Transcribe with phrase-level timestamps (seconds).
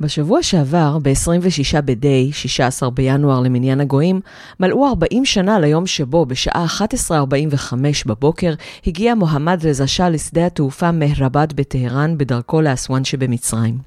[0.00, 4.20] בשבוע שעבר, ב-26 בדי, 16 בינואר למניין הגויים,
[4.60, 6.66] מלאו 40 שנה ליום שבו, בשעה
[7.10, 7.74] 11:45
[8.06, 8.54] בבוקר,
[8.86, 13.78] הגיע מוחמד רזה שאה לשדה התעופה מהרבד בטהרן בדרכו לאסואן שבמצרים.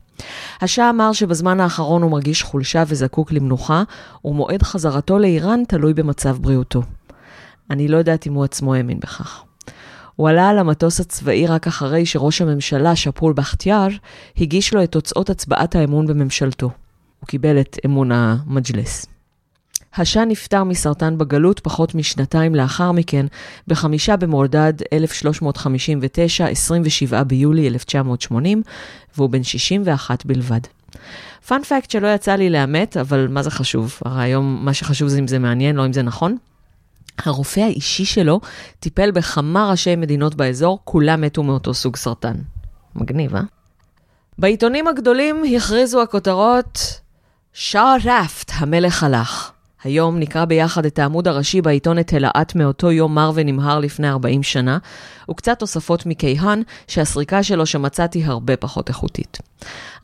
[0.61, 3.83] השאה אמר שבזמן האחרון הוא מרגיש חולשה וזקוק למנוחה,
[4.25, 6.81] ומועד חזרתו לאיראן תלוי במצב בריאותו.
[7.69, 9.43] אני לא יודעת אם הוא עצמו האמין בכך.
[10.21, 13.87] הוא עלה על המטוס הצבאי רק אחרי שראש הממשלה, שפול בכתיאר,
[14.37, 16.71] הגיש לו את תוצאות הצבעת האמון בממשלתו.
[17.19, 19.05] הוא קיבל את אמון המג'לס.
[19.95, 23.25] השאה נפטר מסרטן בגלות פחות משנתיים לאחר מכן,
[23.67, 28.63] בחמישה במורדד 1359, 27 ביולי 1980,
[29.17, 30.61] והוא בן 61 בלבד.
[31.47, 33.99] פאנפקט שלא יצא לי לאמת, אבל מה זה חשוב?
[34.05, 36.37] הרי היום מה שחשוב זה אם זה מעניין, לא אם זה נכון.
[37.17, 38.39] הרופא האישי שלו
[38.79, 42.35] טיפל בכמה ראשי מדינות באזור, כולם מתו מאותו סוג סרטן.
[42.95, 43.41] מגניב, אה?
[44.37, 46.99] בעיתונים הגדולים הכריזו הכותרות,
[47.53, 49.51] שער רפט, המלך הלך.
[49.83, 54.43] היום נקרא ביחד את העמוד הראשי בעיתון את הלהט מאותו יום מר ונמהר לפני 40
[54.43, 54.77] שנה,
[55.31, 59.37] וקצת תוספות מכיהן, שהסריקה שלו שמצאתי הרבה פחות איכותית.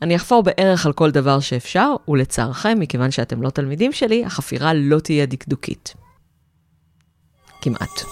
[0.02, 4.98] אני אחפור בערך על כל דבר שאפשר, ולצערכם, מכיוון שאתם לא תלמידים שלי, החפירה לא
[4.98, 5.94] תהיה דקדוקית.
[7.62, 8.04] כמעט.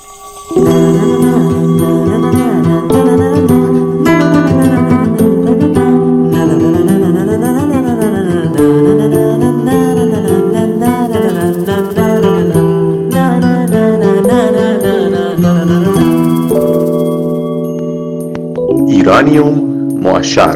[18.89, 20.55] איראניום מועשר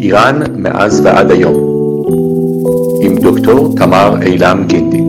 [0.00, 1.54] איראן מאז ועד היום
[3.00, 5.03] עם דוקטור תמר אילם גינדין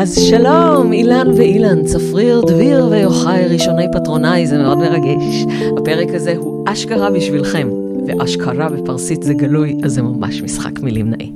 [0.00, 5.46] אז שלום, אילן ואילן, צפריר, דביר ויוחאי ראשוני פטרונאי, זה מאוד מרגש.
[5.78, 7.68] הפרק הזה הוא אשכרה בשבילכם,
[8.06, 11.26] ואשכרה בפרסית זה גלוי, אז זה ממש משחק מילים נאה.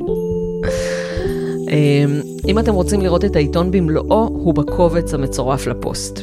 [1.68, 6.20] אמ, אם אתם רוצים לראות את העיתון במלואו, הוא בקובץ המצורף לפוסט.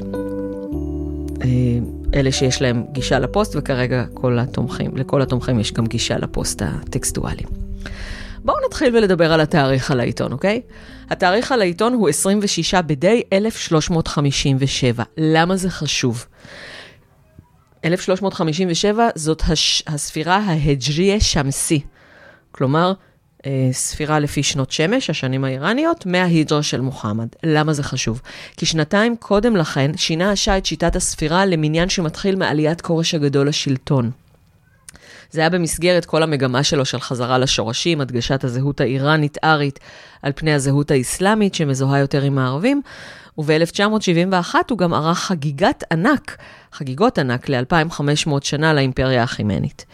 [1.43, 6.61] אמ, אלה שיש להם גישה לפוסט, וכרגע כל התומכים, לכל התומכים יש גם גישה לפוסט
[6.66, 7.43] הטקסטואלי.
[8.71, 10.61] נתחיל ולדבר על התאריך על העיתון, אוקיי?
[11.09, 15.03] התאריך על העיתון הוא 26 בדי 1357.
[15.17, 16.25] למה זה חשוב?
[17.85, 19.83] 1357 זאת הש...
[19.87, 21.81] הספירה ההג'ריה שמסי.
[22.51, 22.93] כלומר,
[23.45, 27.27] אה, ספירה לפי שנות שמש, השנים האיראניות, מההידרה של מוחמד.
[27.43, 28.21] למה זה חשוב?
[28.57, 34.11] כי שנתיים קודם לכן שינה השאה את שיטת הספירה למניין שמתחיל מעליית כורש הגדול לשלטון.
[35.31, 39.79] זה היה במסגרת כל המגמה שלו של חזרה לשורשים, הדגשת הזהות האיראנית-ארית
[40.21, 42.81] על פני הזהות האסלאמית שמזוהה יותר עם הערבים,
[43.37, 46.37] וב-1971 הוא גם ערך חגיגת ענק,
[46.71, 49.85] חגיגות ענק ל-2500 שנה לאימפריה החימנית.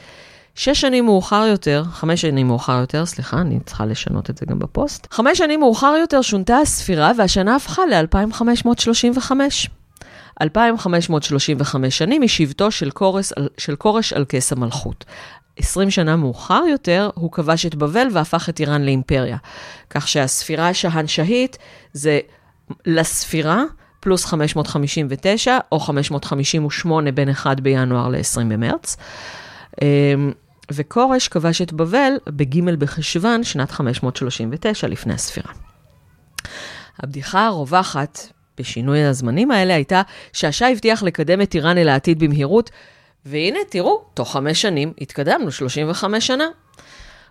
[0.55, 4.59] שש שנים מאוחר יותר, חמש שנים מאוחר יותר, סליחה, אני צריכה לשנות את זה גם
[4.59, 5.07] בפוסט.
[5.11, 9.31] חמש שנים מאוחר יותר שונתה הספירה והשנה הפכה ל-2535.
[10.41, 15.05] 2,535 שנים משבטו של כורש, של כורש על כס המלכות.
[15.57, 19.37] 20 שנה מאוחר יותר, הוא כבש את בבל והפך את איראן לאימפריה.
[19.89, 21.57] כך שהספירה השהנשהית
[21.93, 22.19] זה
[22.85, 23.63] לספירה
[23.99, 28.97] פלוס 559, או 558 בין 1 בינואר ל-20 במרץ.
[29.81, 30.31] אמ,
[30.71, 35.51] וכורש כבש את בבל בג' בחשוון, שנת 539 לפני הספירה.
[36.99, 38.19] הבדיחה הרווחת
[38.59, 40.01] בשינוי הזמנים האלה הייתה
[40.33, 42.69] שהשאה הבטיח לקדם את איראן אל העתיד במהירות,
[43.25, 46.47] והנה, תראו, תוך חמש שנים התקדמנו 35 שנה.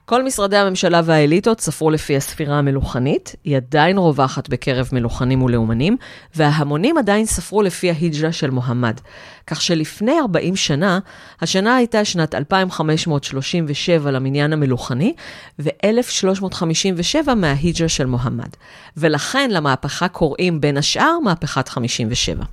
[0.09, 5.97] כל משרדי הממשלה והאליטות ספרו לפי הספירה המלוכנית, היא עדיין רווחת בקרב מלוכנים ולאומנים,
[6.35, 9.01] וההמונים עדיין ספרו לפי ההיג'רה של מוחמד.
[9.47, 10.99] כך שלפני 40 שנה,
[11.41, 15.15] השנה הייתה שנת 2537 למניין המלוכני,
[15.59, 18.49] ו-1357 מההיג'רה של מוחמד.
[18.97, 22.45] ולכן למהפכה קוראים בין השאר מהפכת 57.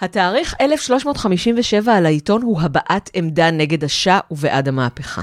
[0.00, 5.22] התאריך 1357 על העיתון הוא הבעת עמדה נגד השאה ובעד המהפכה.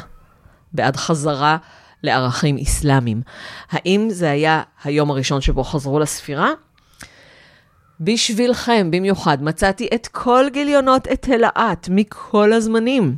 [0.74, 1.58] בעד חזרה
[2.04, 3.22] לערכים אסלאמיים.
[3.72, 6.50] האם זה היה היום הראשון שבו חזרו לספירה?
[8.00, 13.18] בשבילכם במיוחד מצאתי את כל גיליונות את הלהט מכל הזמנים.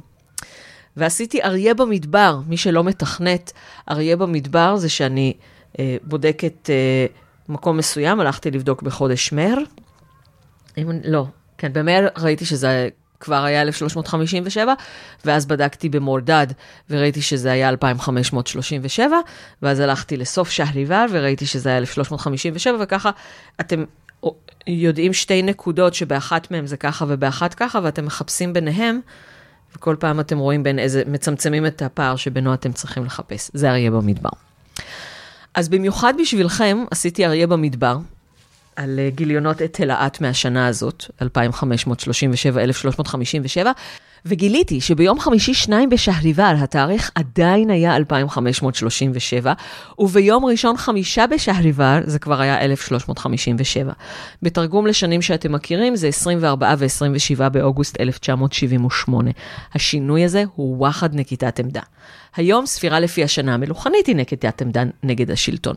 [0.98, 3.52] ועשיתי אריה במדבר, מי שלא מתכנת,
[3.92, 5.34] אריה במדבר זה שאני
[5.80, 7.06] אה, בודקת אה,
[7.50, 9.58] מקום מסוים, הלכתי לבדוק בחודש מר.
[10.78, 11.26] אם, לא,
[11.58, 12.90] כן, במר ראיתי שזה
[13.22, 14.74] כבר היה 1357,
[15.26, 16.48] ואז בדקתי במורדד
[16.90, 19.18] וראיתי שזה היה 2537,
[19.62, 23.12] ואז הלכתי לסוף שהריבר וראיתי שזה היה 1357, וככה
[23.60, 23.84] אתם
[24.68, 29.00] יודעים שתי נקודות שבאחת מהן זה ככה ובאחת ככה, ואתם מחפשים ביניהם,
[29.76, 33.52] וכל פעם אתם רואים בין איזה, מצמצמים את הפער שבינו אתם צריכים לחפש.
[33.54, 34.30] זה אריה במדבר.
[35.54, 37.98] אז במיוחד בשבילכם עשיתי אריה במדבר,
[38.76, 41.26] על אה, גיליונות את תלעת מהשנה הזאת, 2537-1357,
[44.26, 49.54] וגיליתי שביום חמישי שניים בשהריבר, התאריך עדיין היה 2537,
[50.00, 53.94] וביום ראשון חמישה בשהריבר, זה כבר היה 1357.
[54.42, 59.32] בתרגום לשנים שאתם מכירים, זה 24 ו-27 באוגוסט 1978.
[59.74, 61.82] השינוי הזה הוא וואחד נקיטת עמדה.
[62.36, 65.76] היום ספירה לפי השנה המלוכנית היא נקיטת עמדה נגד השלטון.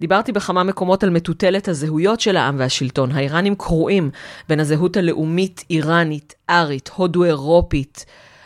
[0.00, 3.12] דיברתי בכמה מקומות על מטוטלת הזהויות של העם והשלטון.
[3.12, 4.10] האיראנים קרועים
[4.48, 8.04] בין הזהות הלאומית, איראנית, ארית, הודו-אירופית,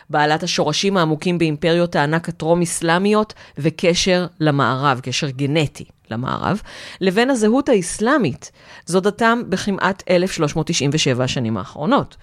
[0.09, 6.61] בעלת השורשים העמוקים באימפריות הענק הטרום-אסלאמיות, וקשר למערב, קשר גנטי למערב,
[7.01, 8.51] לבין הזהות האסלאמית,
[8.85, 12.15] זו דתם בכמעט 1397 השנים האחרונות.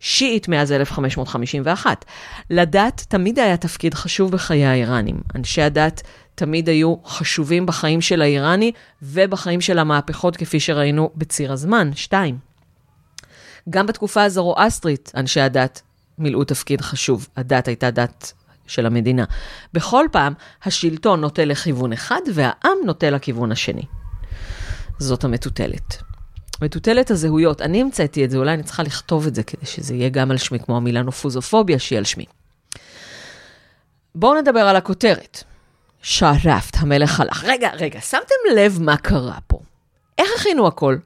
[0.00, 2.04] שיעית מאז 1551.
[2.50, 5.20] לדת תמיד היה תפקיד חשוב בחיי האיראנים.
[5.34, 6.02] אנשי הדת
[6.34, 11.90] תמיד היו חשובים בחיים של האיראני ובחיים של המהפכות, כפי שראינו בציר הזמן.
[11.94, 12.38] שתיים,
[13.70, 15.82] גם בתקופה הזרואסטרית, אנשי הדת
[16.18, 17.28] מילאו תפקיד חשוב.
[17.36, 18.32] הדת הייתה דת
[18.66, 19.24] של המדינה.
[19.72, 20.32] בכל פעם,
[20.64, 23.84] השלטון נוטה לכיוון אחד והעם נוטה לכיוון השני.
[24.98, 26.09] זאת המטוטלת.
[26.62, 30.08] מטוטלת הזהויות, אני המצאתי את זה, אולי אני צריכה לכתוב את זה כדי שזה יהיה
[30.08, 32.24] גם על שמי, כמו המילה נופוזופוביה שהיא על שמי.
[34.14, 35.44] בואו נדבר על הכותרת.
[36.02, 37.44] שרפט, המלך הלך.
[37.44, 39.58] רגע, רגע, שמתם לב מה קרה פה?
[40.18, 40.96] איך הכינו הכל?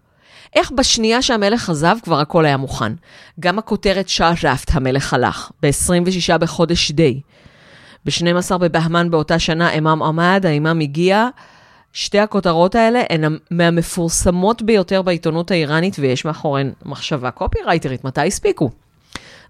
[0.57, 2.93] איך בשנייה שהמלך עזב כבר הכל היה מוכן?
[3.41, 7.21] גם הכותרת שרפט, המלך הלך, ב-26 בחודש די.
[8.05, 11.29] ב-12 בבהמן באותה שנה, אימאם עמד, האימאם הגיע.
[11.95, 18.71] שתי הכותרות האלה הן מהמפורסמות ביותר בעיתונות האיראנית, ויש מאחוריהן מחשבה קופירייטרית, מתי הספיקו?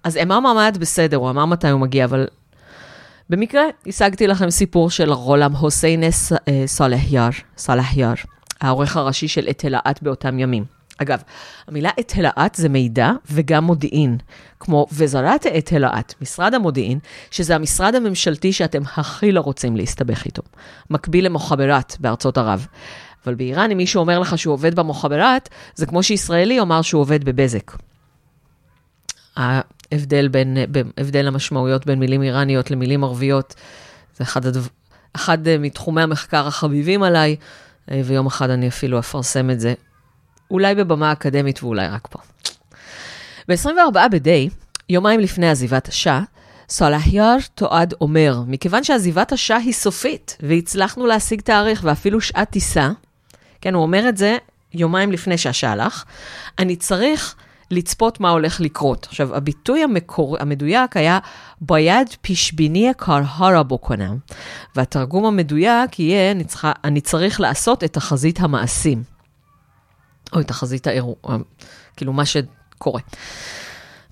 [0.04, 2.26] אז אימאם עמד בסדר, הוא אמר מתי הוא מגיע, אבל
[3.30, 8.14] במקרה השגתי לכם סיפור של רולם הוסיינה אה, סלחייר, סלחייר,
[8.60, 10.73] העורך הראשי של אתלעת באותם ימים.
[10.98, 11.22] אגב,
[11.68, 14.18] המילה אתלעת זה מידע וגם מודיעין,
[14.60, 16.98] כמו וזרת אתלעת, משרד המודיעין,
[17.30, 20.42] שזה המשרד הממשלתי שאתם הכי לא רוצים להסתבך איתו.
[20.90, 22.66] מקביל למוחברת בארצות ערב.
[23.26, 27.24] אבל באיראן, אם מישהו אומר לך שהוא עובד במוחברת, זה כמו שישראלי אומר שהוא עובד
[27.24, 27.72] בבזק.
[29.36, 30.56] ההבדל בין,
[30.98, 33.54] הבדל המשמעויות בין מילים איראניות למילים ערביות,
[34.16, 34.60] זה אחד, הדו,
[35.12, 37.36] אחד מתחומי המחקר החביבים עליי,
[37.88, 39.74] ויום אחד אני אפילו אפרסם את זה
[40.50, 42.18] אולי בבמה אקדמית ואולי רק פה.
[43.48, 44.48] ב-24 בדי,
[44.88, 46.20] יומיים לפני עזיבת השאה,
[46.68, 52.90] סלאחייר תועד אומר, מכיוון שעזיבת השאה היא סופית, והצלחנו להשיג תאריך ואפילו שעת טיסה,
[53.60, 54.36] כן, הוא אומר את זה
[54.74, 56.04] יומיים לפני שהשאה הלך,
[56.58, 57.34] אני צריך
[57.70, 59.06] לצפות מה הולך לקרות.
[59.10, 60.36] עכשיו, הביטוי המקור...
[60.40, 61.18] המדויק היה
[61.60, 64.12] ביד פישביניה קרהרה בוקונה,
[64.76, 69.13] והתרגום המדויק יהיה, אני, צריכה, אני צריך לעשות את תחזית המעשים.
[70.32, 71.14] או את תחזית האירוע,
[71.96, 73.00] כאילו מה שקורה,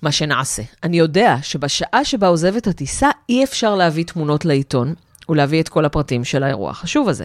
[0.02, 0.62] מה שנעשה.
[0.82, 4.94] אני יודע שבשעה שבה עוזבת הטיסה, אי אפשר להביא תמונות לעיתון
[5.28, 7.24] ולהביא את כל הפרטים של האירוע החשוב הזה.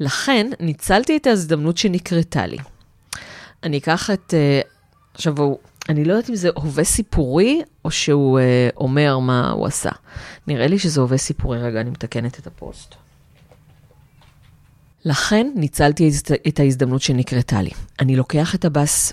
[0.00, 2.58] לכן, ניצלתי את ההזדמנות שנקרתה לי.
[3.62, 4.34] אני אקח את...
[4.34, 4.68] uh,
[5.14, 5.34] עכשיו,
[5.88, 9.90] אני לא יודעת אם זה הווה סיפורי, או שהוא אה, אומר מה הוא עשה.
[10.46, 11.62] נראה לי שזה הווה סיפורי.
[11.62, 12.94] רגע, אני מתקנת את הפוסט.
[15.08, 16.10] לכן ניצלתי
[16.48, 17.70] את ההזדמנות שנקרתה לי.
[18.00, 19.12] אני לוקח את הבס,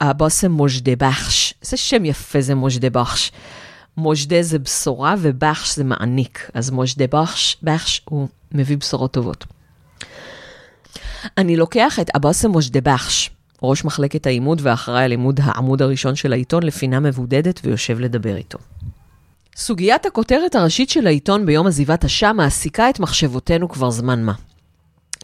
[0.00, 1.54] הבושם מוז'דה בחש.
[1.62, 3.32] איזה שם יפה זה مژده‌بخش.
[3.96, 6.50] مژده זה בשורה ו بخش זה מעניק.
[6.54, 9.44] אז مژده‌بخش, بخش הוא מביא בשורות טובות.
[11.38, 13.30] אני לוקח את הבושם מוז'דה בחש,
[13.62, 18.58] ראש מחלקת העימוד ואחראי על עימוד העמוד הראשון של העיתון לפינה מבודדת ויושב לדבר איתו.
[19.56, 24.32] סוגיית הכותרת הראשית של העיתון ביום עזיבת השעה מעסיקה את מחשבותינו כבר זמן מה.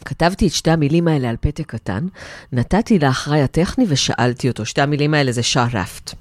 [0.03, 2.07] כתבתי את שתי המילים האלה על פתק קטן,
[2.51, 6.13] נתתי לאחראי הטכני ושאלתי אותו, שתי המילים האלה זה שרפט.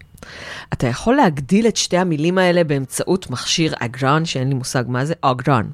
[0.72, 5.14] אתה יכול להגדיל את שתי המילים האלה באמצעות מכשיר אגרן, שאין לי מושג מה זה,
[5.20, 5.70] אגרן.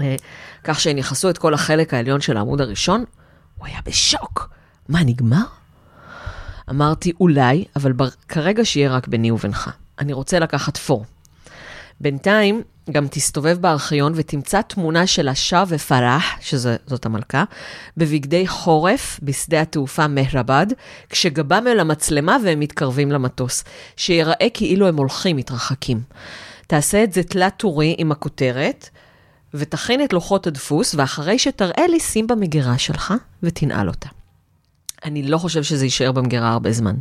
[0.00, 0.16] אה,
[0.64, 3.04] כך שהם יכסו את כל החלק העליון של העמוד הראשון,
[3.58, 4.50] הוא היה בשוק.
[4.88, 5.44] מה, נגמר?
[6.70, 7.92] אמרתי, אולי, אבל
[8.28, 9.70] כרגע שיהיה רק ביני ובינך.
[9.98, 11.04] אני רוצה לקחת פור.
[12.00, 17.44] בינתיים, גם תסתובב בארכיון ותמצא תמונה של השאה ופרח, שזאת המלכה,
[17.96, 20.66] בבגדי חורף בשדה התעופה מהרבד,
[21.08, 23.64] כשגבם אל המצלמה והם מתקרבים למטוס,
[23.96, 26.00] שיראה כאילו הם הולכים, מתרחקים.
[26.66, 28.88] תעשה את זה תלת טורי עם הכותרת,
[29.54, 34.08] ותכין את לוחות הדפוס, ואחרי שתראה לי, שים במגירה שלך ותנעל אותה.
[35.04, 36.94] אני לא חושב שזה יישאר במגירה הרבה זמן.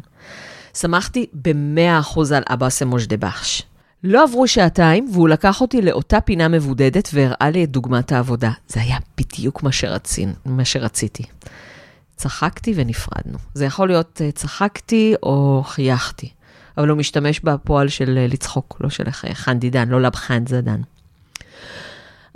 [0.78, 3.64] שמחתי ב-100% על אבאסה מוז'דבש.
[4.04, 8.52] לא עברו שעתיים, והוא לקח אותי לאותה פינה מבודדת והראה לי את דוגמת העבודה.
[8.68, 11.24] זה היה בדיוק מה, שרצין, מה שרציתי.
[12.16, 13.38] צחקתי ונפרדנו.
[13.54, 16.30] זה יכול להיות אה, צחקתי או חייכתי,
[16.78, 20.82] אבל הוא משתמש בפועל של אה, לצחוק, לא של חנדידן, לא לבחן זדן.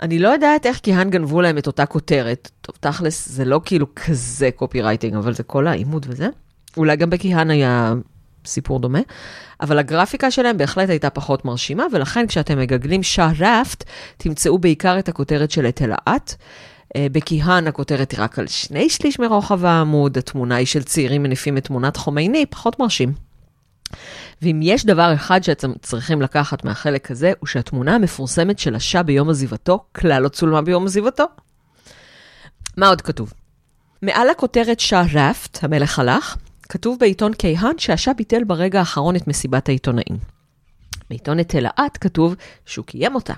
[0.00, 2.50] אני לא יודעת איך כיהן גנבו להם את אותה כותרת.
[2.60, 6.28] טוב, תכלס, זה לא כאילו כזה קופי רייטינג, אבל זה כל העימות וזה.
[6.76, 7.94] אולי גם בכיהן היה
[8.48, 9.00] סיפור דומה,
[9.60, 13.84] אבל הגרפיקה שלהם בהחלט הייתה פחות מרשימה, ולכן כשאתם מגגלים שרפט,
[14.16, 16.34] תמצאו בעיקר את הכותרת של את אלעט.
[16.96, 21.58] אה, בכיהן הכותרת היא רק על שני שליש מרוחב העמוד, התמונה היא של צעירים מניפים
[21.58, 23.12] את תמונת חומייני, פחות מרשים.
[24.42, 29.30] ואם יש דבר אחד שאתם צריכים לקחת מהחלק הזה, הוא שהתמונה המפורסמת של השאה ביום
[29.30, 31.24] עזיבתו כלל לא צולמה ביום עזיבתו.
[32.76, 33.32] מה עוד כתוב?
[34.02, 36.36] מעל הכותרת שאה רפט, המלך הלך,
[36.68, 40.18] כתוב בעיתון כיהן שהשאה ביטל ברגע האחרון את מסיבת העיתונאים.
[41.10, 42.34] בעיתון את אלעט כתוב
[42.66, 43.34] שהוא קיים אותה.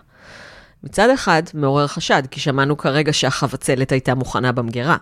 [0.84, 4.96] מצד אחד, מעורר חשד, כי שמענו כרגע שהחבצלת הייתה מוכנה במגירה.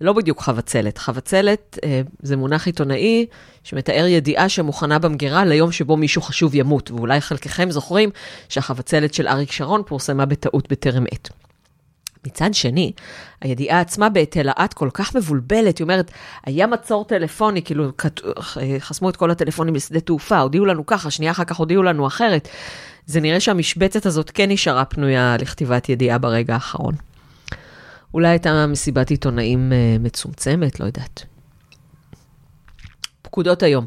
[0.00, 0.98] לא בדיוק חבצלת.
[0.98, 3.26] חבצלת אה, זה מונח עיתונאי
[3.64, 8.10] שמתאר ידיעה שמוכנה במגירה ליום שבו מישהו חשוב ימות, ואולי חלקכם זוכרים
[8.48, 11.45] שהחבצלת של אריק שרון פורסמה בטעות בטרם עת.
[12.26, 12.92] מצד שני,
[13.40, 16.10] הידיעה עצמה בהיטלעת כל כך מבולבלת, היא אומרת,
[16.44, 17.92] היה מצור טלפוני, כאילו
[18.78, 22.48] חסמו את כל הטלפונים לשדה תעופה, הודיעו לנו ככה, שנייה אחר כך הודיעו לנו אחרת.
[23.06, 26.94] זה נראה שהמשבצת הזאת כן נשארה פנויה לכתיבת ידיעה ברגע האחרון.
[28.14, 31.24] אולי הייתה מסיבת עיתונאים uh, מצומצמת, לא יודעת.
[33.22, 33.86] פקודות היום.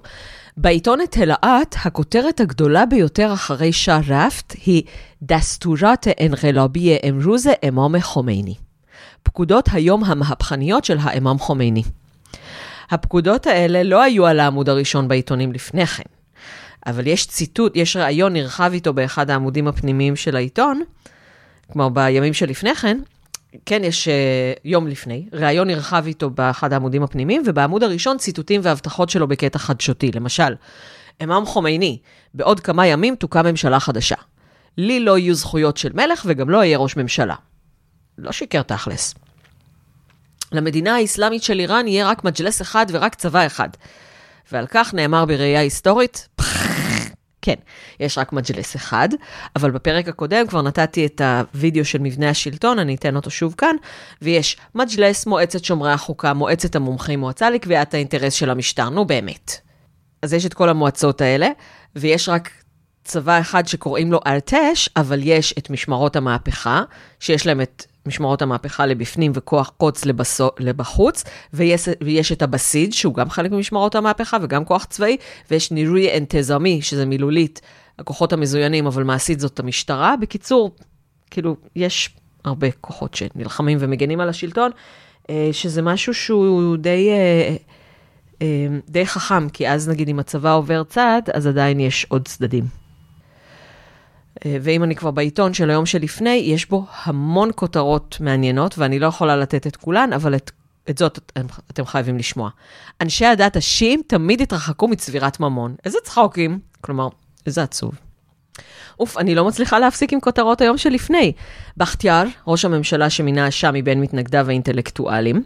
[0.61, 4.83] בעיתון הלאט, הכותרת הגדולה ביותר אחרי שאה רפט היא
[5.21, 8.55] דסטורת אנרלוביה אמרוזה אמום חומייני.
[9.23, 11.83] פקודות היום המהפכניות של האמום חומייני.
[12.91, 16.03] הפקודות האלה לא היו על העמוד הראשון בעיתונים לפני כן,
[16.87, 20.81] אבל יש ציטוט, יש ראיון נרחב איתו באחד העמודים הפנימיים של העיתון,
[21.73, 22.99] כלומר בימים שלפני כן,
[23.65, 29.09] כן, יש uh, יום לפני, ראיון נרחב איתו באחד העמודים הפנימיים, ובעמוד הראשון ציטוטים והבטחות
[29.09, 30.11] שלו בקטע חדשותי.
[30.11, 30.55] למשל,
[31.23, 31.97] אמם חומייני,
[32.33, 34.15] בעוד כמה ימים תוקם ממשלה חדשה.
[34.77, 37.35] לי לא יהיו זכויות של מלך וגם לא יהיה ראש ממשלה.
[38.17, 39.13] לא שיקר תכלס.
[40.51, 43.69] למדינה האסלאמית של איראן יהיה רק מג'לס אחד ורק צבא אחד.
[44.51, 46.27] ועל כך נאמר בראייה היסטורית,
[47.41, 47.55] כן,
[47.99, 49.09] יש רק מג'לס אחד,
[49.55, 51.21] אבל בפרק הקודם כבר נתתי את
[51.53, 53.75] הוידאו של מבנה השלטון, אני אתן אותו שוב כאן,
[54.21, 59.51] ויש מג'לס, מועצת שומרי החוקה, מועצת המומחים, מועצה לקביעת האינטרס של המשטר, נו באמת.
[60.21, 61.49] אז יש את כל המועצות האלה,
[61.95, 62.51] ויש רק
[63.03, 66.83] צבא אחד שקוראים לו ארטש, אבל יש את משמרות המהפכה,
[67.19, 73.13] שיש להם את משמרות המהפכה לבפנים וכוח קוץ לבסו, לבחוץ, ויש, ויש את הבסיד, שהוא
[73.13, 75.17] גם חלק ממשמרות המהפכה וגם כוח צבאי,
[75.51, 77.61] ויש נירוי אנטזמי, שזה מילולית
[77.99, 80.15] הכוחות המזוינים, אבל מעשית זאת המשטרה.
[80.21, 80.71] בקיצור,
[81.31, 82.09] כאילו, יש
[82.45, 84.71] הרבה כוחות שנלחמים ומגנים על השלטון,
[85.29, 87.09] אה, שזה משהו שהוא די...
[87.09, 87.55] אה,
[88.41, 92.78] אה, די חכם, כי אז נגיד אם הצבא עובר צד, אז עדיין יש עוד צדדים.
[94.45, 99.07] אה, ואם אני כבר בעיתון של היום שלפני, יש בו המון כותרות מעניינות, ואני לא
[99.07, 100.51] יכולה לתת את כולן, אבל את,
[100.89, 101.19] את זאת
[101.69, 102.49] אתם, חייבים לשמוע.
[103.01, 105.75] אנשי הדת השיעים תמיד התרחקו מצבירת ממון.
[105.85, 107.07] איזה צחוקים, כלומר,
[107.45, 107.91] איזה עצוב.
[108.99, 111.31] אוף, אני לא מצליחה להפסיק עם כותרות היום שלפני.
[111.77, 115.43] בכתיאר, ראש הממשלה שמינה אשם מבין מתנגדיו האינטלקטואלים.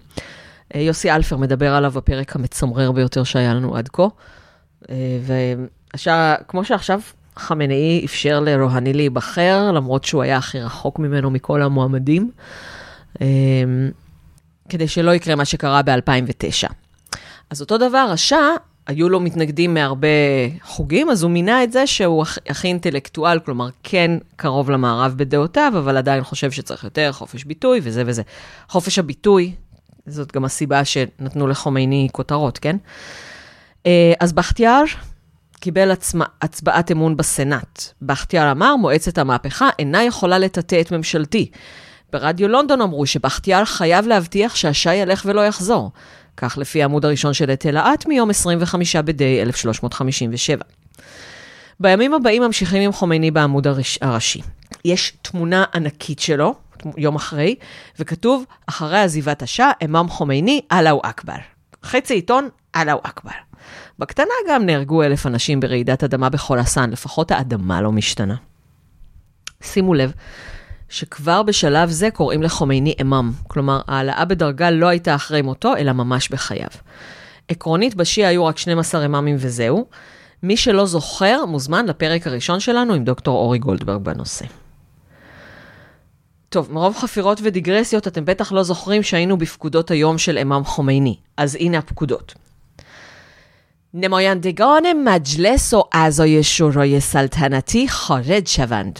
[0.75, 4.07] אה, יוסי אלפר מדבר עליו בפרק המצמרר ביותר שהיה לנו עד כה.
[4.89, 5.19] אה,
[5.93, 6.99] והשאר, כמו שעכשיו
[7.37, 12.31] חמינאי אפשר לרוהני להיבחר, למרות שהוא היה הכי רחוק ממנו מכל המועמדים,
[13.21, 13.27] אמ,
[14.69, 16.73] כדי שלא יקרה מה שקרה ב-2009.
[17.49, 18.49] אז אותו דבר, השאה,
[18.87, 20.07] היו לו מתנגדים מהרבה
[20.63, 25.97] חוגים, אז הוא מינה את זה שהוא הכי אינטלקטואל, כלומר, כן קרוב למערב בדעותיו, אבל
[25.97, 28.21] עדיין חושב שצריך יותר חופש ביטוי וזה וזה.
[28.69, 29.51] חופש הביטוי,
[30.07, 32.77] זאת גם הסיבה שנתנו לחומייני כותרות, כן?
[33.85, 34.83] אה, אז בכתיאר
[35.63, 35.91] קיבל
[36.41, 37.81] הצבעת אמון בסנאט.
[38.01, 41.51] בכתיאר אמר, מועצת המהפכה אינה יכולה לטאטא את ממשלתי.
[42.11, 45.91] ברדיו לונדון אמרו שבכתיאר חייב להבטיח שהשי ילך ולא יחזור.
[46.37, 50.63] כך לפי העמוד הראשון של את אלעט מיום 25 בדי 1357.
[51.79, 54.41] בימים הבאים ממשיכים עם חומייני בעמוד הראש, הראשי.
[54.85, 56.55] יש תמונה ענקית שלו,
[56.97, 57.55] יום אחרי,
[57.99, 61.37] וכתוב, אחרי עזיבת השאה, אמם חומייני, אללהו אכבר.
[61.83, 63.52] חצי עיתון, אללהו אכבר.
[63.99, 68.35] בקטנה גם נהרגו אלף אנשים ברעידת אדמה בחולסן, לפחות האדמה לא משתנה.
[69.61, 70.11] שימו לב
[70.89, 76.29] שכבר בשלב זה קוראים לחומייני אמם, כלומר העלאה בדרגה לא הייתה אחרי מותו, אלא ממש
[76.29, 76.67] בחייו.
[77.47, 79.85] עקרונית, בשיעה היו רק 12 אימאמים וזהו.
[80.43, 84.45] מי שלא זוכר, מוזמן לפרק הראשון שלנו עם דוקטור אורי גולדברג בנושא.
[86.49, 91.15] טוב, מרוב חפירות ודיגרסיות, אתם בטח לא זוכרים שהיינו בפקודות היום של אמאם חומייני.
[91.37, 92.33] אז הנה הפקודות.
[93.95, 98.99] نمایندگان مجلس و اعضای شورای سلطنتی خارج شوند.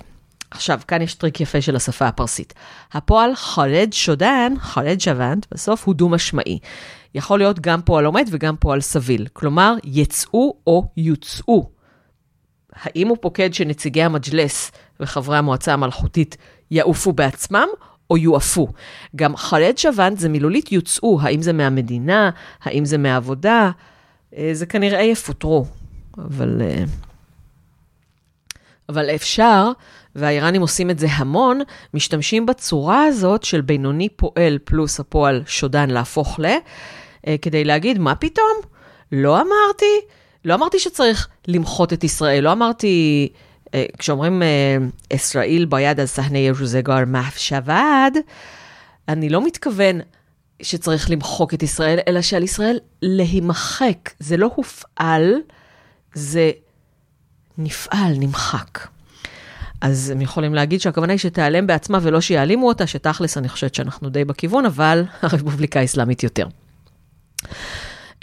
[0.52, 2.54] עכשיו, כאן יש טריק יפה של השפה הפרסית.
[2.94, 6.60] הפועל חרד שודן, חרד שוונד, בסוף הוא דו-משמעי.
[7.16, 9.28] יכול להיות גם פועל עומד וגם פועל סביל.
[9.34, 11.70] כלומר, יצאו או יוצאו.
[12.74, 16.38] האם הוא פוקד שנציגי המג'לס וחברי המועצה המלכותית
[16.72, 17.68] יעופו בעצמם,
[18.10, 18.68] או יועפו.
[19.16, 22.30] גם חרד שוונד זה מילולית יוצאו, האם זה מהמדינה,
[22.64, 23.72] האם זה מהעבודה,
[24.54, 25.66] זה כנראה יפוטרו,
[26.18, 26.62] אבל...
[26.62, 26.84] אה,
[28.90, 29.72] אבל אפשר,
[30.16, 31.62] והאיראנים עושים את זה המון,
[31.94, 36.46] משתמשים בצורה הזאת של בינוני פועל פלוס הפועל שודן להפוך ל,
[37.28, 38.58] אה, כדי להגיד, מה פתאום?
[39.12, 40.02] לא אמרתי,
[40.46, 43.30] לא אמרתי שצריך למחות את ישראל, לא אמרתי,
[43.98, 44.42] כשאומרים
[45.14, 48.12] ישראל ביד אז סהנה ירוזגר מהפשבד,
[49.08, 50.00] אני לא מתכוון,
[50.62, 54.10] שצריך למחוק את ישראל, אלא שעל ישראל להימחק.
[54.20, 55.34] זה לא הופעל,
[56.14, 56.52] זה
[57.58, 58.88] נפעל, נמחק.
[59.82, 64.10] אז הם יכולים להגיד שהכוונה היא שתיעלם בעצמה ולא שיעלימו אותה, שתכלס אני חושבת שאנחנו
[64.10, 66.48] די בכיוון, אבל הרפובליקה האסלאמית יותר.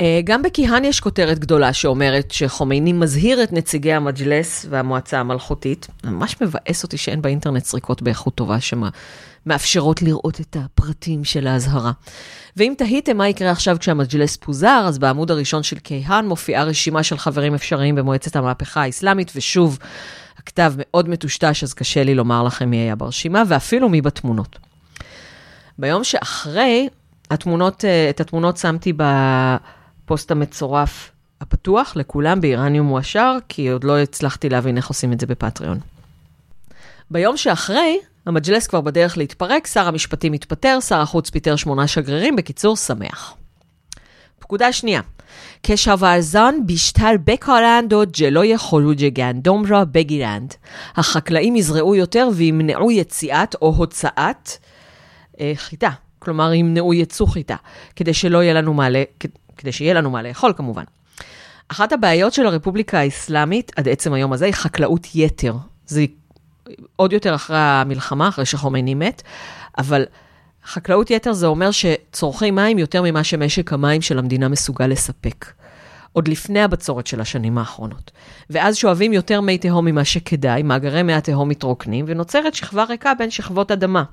[0.00, 5.86] אה, גם בכיהן יש כותרת גדולה שאומרת שחומייני מזהיר את נציגי המג'לס והמועצה המלכותית.
[6.04, 11.92] ממש מבאס אותי שאין באינטרנט סריקות באיכות טובה שמאפשרות לראות את הפרטים של האזהרה.
[12.56, 17.18] ואם תהיתם מה יקרה עכשיו כשהמג'לס פוזר, אז בעמוד הראשון של כיהן מופיעה רשימה של
[17.18, 19.78] חברים אפשריים במועצת המהפכה האסלאמית, ושוב,
[20.38, 24.58] הכתב מאוד מטושטש, אז קשה לי לומר לכם מי היה ברשימה, ואפילו מי בתמונות.
[25.78, 26.88] ביום שאחרי,
[27.30, 29.02] התמונות, אה, את התמונות שמתי ב...
[30.09, 31.11] הפוסט המצורף
[31.41, 35.79] הפתוח לכולם באיראניום מועשר, כי עוד לא הצלחתי להבין איך עושים את זה בפטריון.
[37.11, 42.75] ביום שאחרי, המג'לס כבר בדרך להתפרק, שר המשפטים התפטר, שר החוץ פיטר שמונה שגרירים, בקיצור,
[42.77, 43.35] שמח.
[44.39, 45.01] פקודה שנייה,
[45.63, 50.53] کشاورزان بیشتر بکارند و جلوی خروج گندم را بگیرند.
[50.95, 54.51] החקלאים יזרעו יותר וימנעו יציאת או הוצאת
[55.39, 57.55] אה, חיטה, כלומר ימנעו יצוא חיטה,
[57.95, 59.03] כדי שלא יהיה לנו מעלה,
[59.60, 60.84] כדי שיהיה לנו מה לאכול כמובן.
[61.68, 65.54] אחת הבעיות של הרפובליקה האסלאמית עד עצם היום הזה היא חקלאות יתר.
[65.86, 66.04] זה
[66.96, 69.22] עוד יותר אחרי המלחמה, אחרי שחומייני מת,
[69.78, 70.04] אבל
[70.64, 75.46] חקלאות יתר זה אומר שצורכי מים יותר ממה שמשק המים של המדינה מסוגל לספק.
[76.12, 78.10] עוד לפני הבצורת של השנים האחרונות.
[78.50, 83.30] ואז שואבים יותר מי תהום ממה שכדאי, מאגרי מי התהום מתרוקנים, ונוצרת שכבה ריקה בין
[83.30, 84.04] שכבות אדמה.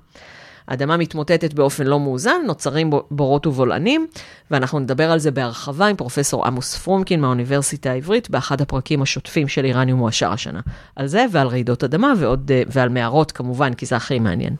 [0.68, 4.06] האדמה מתמוטטת באופן לא מאוזן, נוצרים בורות ובולענים,
[4.50, 9.64] ואנחנו נדבר על זה בהרחבה עם פרופסור עמוס פרומקין מהאוניברסיטה העברית, באחד הפרקים השוטפים של
[9.64, 10.60] איראניום מועשר השנה.
[10.96, 14.56] על זה ועל רעידות אדמה ועוד, אה, ועל מערות כמובן, כי זה הכי מעניין.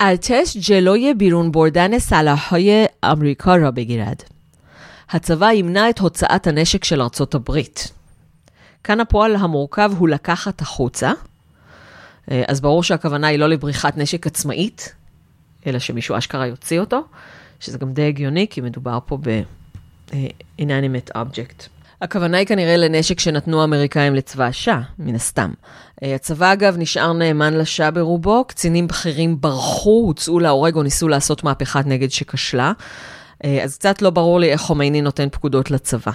[0.00, 4.16] ارتش جلوی بیرون بردن سلاحهای אמריקה را בגירד.
[5.10, 7.92] הצבא ימנע את הוצאת הנשק של ארצות הברית.
[8.84, 11.12] כאן הפועל המורכב הוא לקחת החוצה, אה,
[12.47, 14.95] אז ברור שהכוונה היא לא לבריחת נשק עצמאית,
[15.67, 17.03] אלא שמישהו אשכרה יוציא אותו,
[17.59, 21.67] שזה גם די הגיוני, כי מדובר פה ב-inanimate object.
[22.01, 25.51] הכוונה היא כנראה לנשק שנתנו האמריקאים לצבא השאה, מן הסתם.
[26.03, 31.43] אה, הצבא, אגב, נשאר נאמן לשאה ברובו, קצינים בכירים ברחו, הוצאו להורג או ניסו לעשות
[31.43, 32.71] מהפכת נגד שכשלה.
[33.45, 36.11] אה, אז קצת לא ברור לי איך חומייני נותן פקודות לצבא.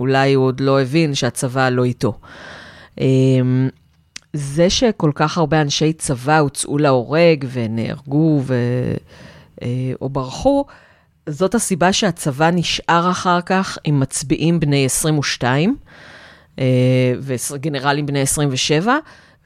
[0.00, 2.18] אולי הוא עוד לא הבין שהצבא לא איתו.
[4.32, 8.54] זה שכל כך הרבה אנשי צבא הוצאו להורג ונהרגו ו...
[9.62, 10.64] אה, או ברחו,
[11.28, 15.76] זאת הסיבה שהצבא נשאר אחר כך עם מצביעים בני 22
[16.58, 16.64] אה,
[17.20, 18.96] וגנרלים בני 27,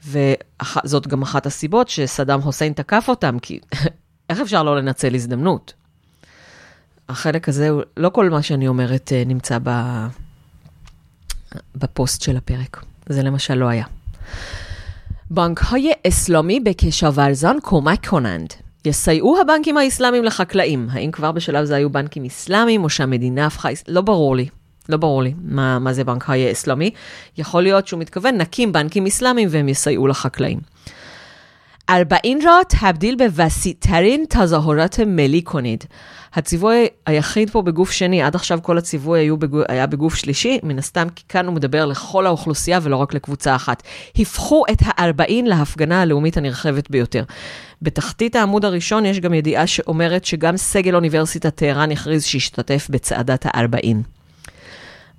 [0.05, 3.59] וזאת גם אחת הסיבות שסדאם חוסיין תקף אותם, כי
[4.29, 5.73] איך אפשר לא לנצל הזדמנות?
[7.09, 9.57] החלק הזה, לא כל מה שאני אומרת אה, נמצא
[11.75, 12.83] בפוסט של הפרק.
[13.09, 13.85] זה למשל לא היה.
[15.32, 18.54] בנק های اسلامی به کشاورزان کمک کنند.
[18.84, 20.88] יסייעו הבנקים האסלאמיים לחקלאים.
[20.90, 23.68] האם כבר בשלב זה היו בנקים אסלאמיים, או שהמדינה הפכה...
[23.88, 24.48] לא ברור לי.
[24.88, 26.90] לא ברור לי מה, מה זה בנק חיי אסלאמי.
[27.38, 30.60] יכול להיות שהוא מתכוון, נקים בנקים אסלאמיים והם יסייעו לחקלאים.
[31.88, 35.84] ארבעין را تبدیل به وسیعترین تظاهرات ملی کنید.
[36.35, 40.79] הציווי היחיד פה בגוף שני, עד עכשיו כל הציווי היו בגוף, היה בגוף שלישי, מן
[40.79, 43.83] הסתם כי כאן הוא מדבר לכל האוכלוסייה ולא רק לקבוצה אחת.
[44.15, 47.23] הפכו את הארבעין להפגנה הלאומית הנרחבת ביותר.
[47.81, 54.01] בתחתית העמוד הראשון יש גם ידיעה שאומרת שגם סגל אוניברסיטת טהרן הכריז שהשתתף בצעדת הארבעין.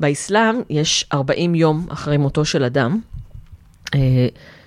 [0.00, 3.00] באסלאם יש 40 יום אחרי מותו של אדם,
[3.94, 4.26] אה,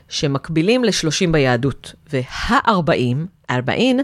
[0.09, 3.17] שמקבילים ל-30 ביהדות, וה-40,
[3.49, 4.03] 40, אה,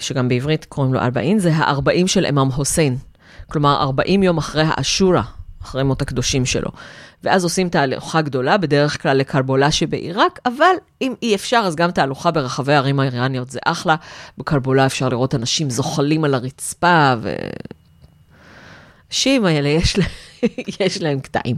[0.00, 2.96] שגם בעברית קוראים לו 40, זה ה-40 של אמם חוסיין.
[3.50, 5.22] כלומר, 40 יום אחרי האשורה,
[5.62, 6.70] אחרי מות הקדושים שלו.
[7.24, 12.30] ואז עושים תהלוכה גדולה, בדרך כלל לקרבולה שבעיראק, אבל אם אי אפשר, אז גם תהלוכה
[12.30, 13.96] ברחבי הערים האיראניות זה אחלה.
[14.38, 17.34] בקרבולה אפשר לראות אנשים זוחלים על הרצפה, ו...
[19.08, 20.04] הנשים האלה, יש, לה,
[20.80, 21.56] יש להם קטעים.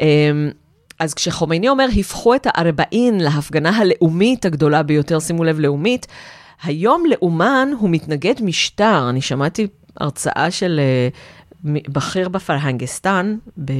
[0.00, 0.50] אמ,
[0.98, 6.06] אז כשחומייני אומר, הפכו את הארבעין להפגנה הלאומית הגדולה ביותר, שימו לב, לאומית,
[6.62, 9.06] היום לאומן הוא מתנגד משטר.
[9.10, 9.66] אני שמעתי
[9.96, 10.80] הרצאה של
[11.64, 13.72] uh, בכיר בפרהנגסטן, ב,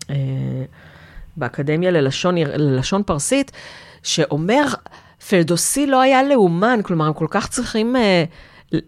[0.00, 0.12] uh,
[1.36, 3.52] באקדמיה ללשון, ללשון פרסית,
[4.02, 4.64] שאומר,
[5.28, 8.78] פרדוסי לא היה לאומן, כלומר, הם כל כך צריכים, uh,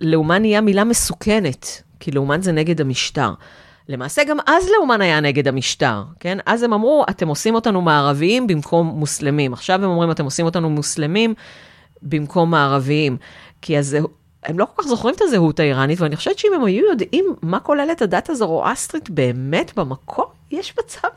[0.00, 1.82] לאומן נהיה מילה מסוכנת.
[2.00, 3.32] כי לאומן זה נגד המשטר.
[3.88, 6.38] למעשה גם אז לאומן היה נגד המשטר, כן?
[6.46, 9.52] אז הם אמרו, אתם עושים אותנו מערביים במקום מוסלמים.
[9.52, 11.34] עכשיו הם אומרים, אתם עושים אותנו מוסלמים
[12.02, 13.16] במקום מערביים.
[13.62, 13.96] כי אז
[14.42, 17.60] הם לא כל כך זוכרים את הזהות האיראנית, ואני חושבת שאם הם היו יודעים מה
[17.60, 21.08] כוללת הדת הזרואסטרית באמת במקור, יש מצב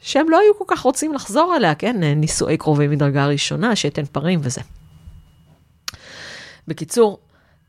[0.00, 1.96] שהם לא היו כל כך רוצים לחזור אליה, כן?
[2.04, 4.60] נישואי קרובים מדרגה ראשונה, שתן פרים וזה.
[6.68, 7.18] בקיצור,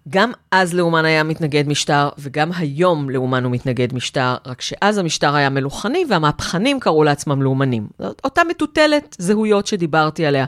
[0.09, 5.35] גם אז לאומן היה מתנגד משטר, וגם היום לאומן הוא מתנגד משטר, רק שאז המשטר
[5.35, 7.87] היה מלוכני, והמהפכנים קראו לעצמם לאומנים.
[7.99, 10.45] זאת אותה מטוטלת זהויות שדיברתי עליה.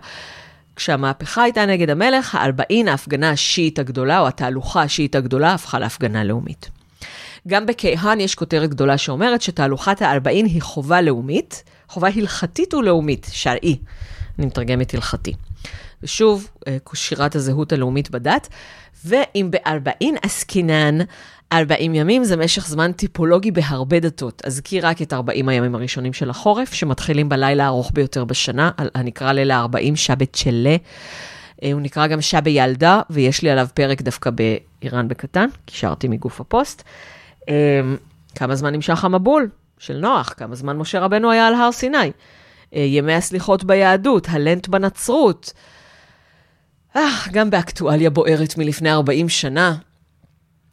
[0.75, 6.69] כשהמהפכה הייתה נגד המלך, האלבעין, ההפגנה השיעית הגדולה, או התהלוכה השיעית הגדולה, הפכה להפגנה לאומית.
[7.47, 13.77] גם בקייהן יש כותרת גדולה שאומרת שתהלוכת האלבעין היא חובה לאומית, חובה הלכתית ולאומית, שרעי.
[14.39, 15.33] אני מתרגמת הלכתי.
[16.03, 18.47] ושוב, אה, שירת הזהות הלאומית בדת.
[19.05, 20.97] ואם בארבעין עסקינן,
[21.53, 24.41] 40 ימים זה משך זמן טיפולוגי בהרבה דתות.
[24.45, 29.51] אזכיר רק את 40 הימים הראשונים של החורף, שמתחילים בלילה הארוך ביותר בשנה, הנקרא ליל
[29.51, 30.75] ה-40, שבת צ'לה.
[31.63, 36.41] אה, הוא נקרא גם שבה ילדה, ויש לי עליו פרק דווקא באיראן בקטן, קישרתי מגוף
[36.41, 36.83] הפוסט.
[37.49, 37.81] אה,
[38.35, 42.11] כמה זמן נמשך המבול של נוח, כמה זמן משה רבנו היה על הר סיני.
[42.75, 45.53] אה, ימי הסליחות ביהדות, הלנט בנצרות.
[46.95, 49.75] אה, גם באקטואליה בוערת מלפני 40 שנה.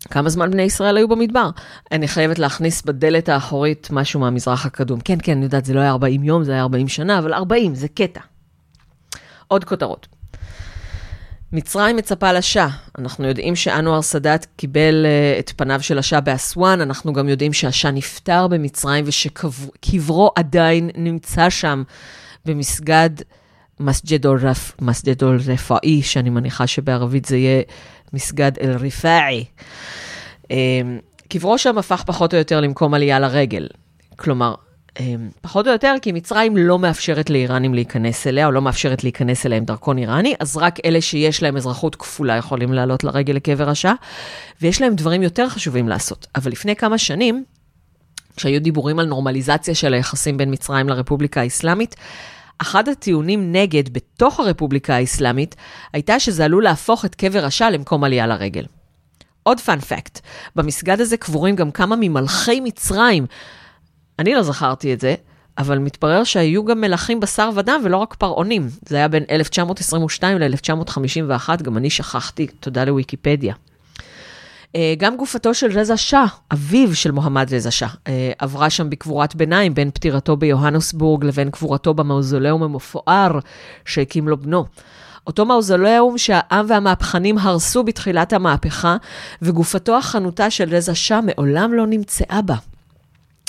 [0.08, 1.50] כמה זמן בני ישראל היו במדבר?
[1.92, 5.00] אני חייבת להכניס בדלת האחורית משהו מהמזרח הקדום.
[5.00, 7.74] כן, כן, אני יודעת, זה לא היה 40 יום, זה היה 40 שנה, אבל 40,
[7.74, 8.20] זה קטע.
[9.48, 10.06] עוד כותרות.
[11.52, 12.68] מצרים מצפה לשאה.
[12.98, 17.90] אנחנו יודעים שאנואר סאדאת קיבל uh, את פניו של השאה באסואן, אנחנו גם יודעים שהשאה
[17.90, 21.82] נפטר במצרים ושקברו עדיין נמצא שם
[22.46, 23.10] במסגד
[23.80, 24.26] מסג'ד
[25.22, 27.62] אל-רפאי, שאני מניחה שבערבית זה יהיה
[28.12, 29.44] מסגד אל-רפאי.
[30.50, 33.68] אמ, קברו שם הפך פחות או יותר למקום עלייה לרגל.
[34.16, 34.54] כלומר,
[35.00, 39.46] אמ, פחות או יותר כי מצרים לא מאפשרת לאיראנים להיכנס אליה, או לא מאפשרת להיכנס
[39.46, 43.68] אליה עם דרכון איראני, אז רק אלה שיש להם אזרחות כפולה יכולים לעלות לרגל לקבר
[43.68, 43.94] השעה,
[44.62, 46.26] ויש להם דברים יותר חשובים לעשות.
[46.36, 47.44] אבל לפני כמה שנים,
[48.36, 51.96] כשהיו דיבורים על נורמליזציה של היחסים בין מצרים לרפובליקה האסלאמית,
[52.62, 55.56] אחד הטיעונים נגד בתוך הרפובליקה האסלאמית
[55.92, 58.64] הייתה שזה עלול להפוך את קבר השאה למקום עלייה לרגל.
[59.42, 60.20] עוד פאנ פקט,
[60.56, 63.26] במסגד הזה קבורים גם כמה ממלכי מצרים.
[64.18, 65.14] אני לא זכרתי את זה,
[65.58, 68.68] אבל מתברר שהיו גם מלכים בשר ודם ולא רק פרעונים.
[68.86, 73.54] זה היה בין 1922 ל-1951, גם אני שכחתי, תודה לוויקיפדיה.
[74.76, 79.34] אה, גם גופתו של רזה שאה, אביו של מוחמד רזה שאה, אה, עברה שם בקבורת
[79.34, 83.38] ביניים בין פטירתו ביוהנסבורג לבין קבורתו במאוזוליאום המפואר
[83.84, 84.64] שהקים לו בנו.
[85.26, 88.96] אותו מאוזוליאום שהעם והמהפכנים הרסו בתחילת המהפכה,
[89.42, 92.54] וגופתו החנותה של רזה שאה מעולם לא נמצאה בה.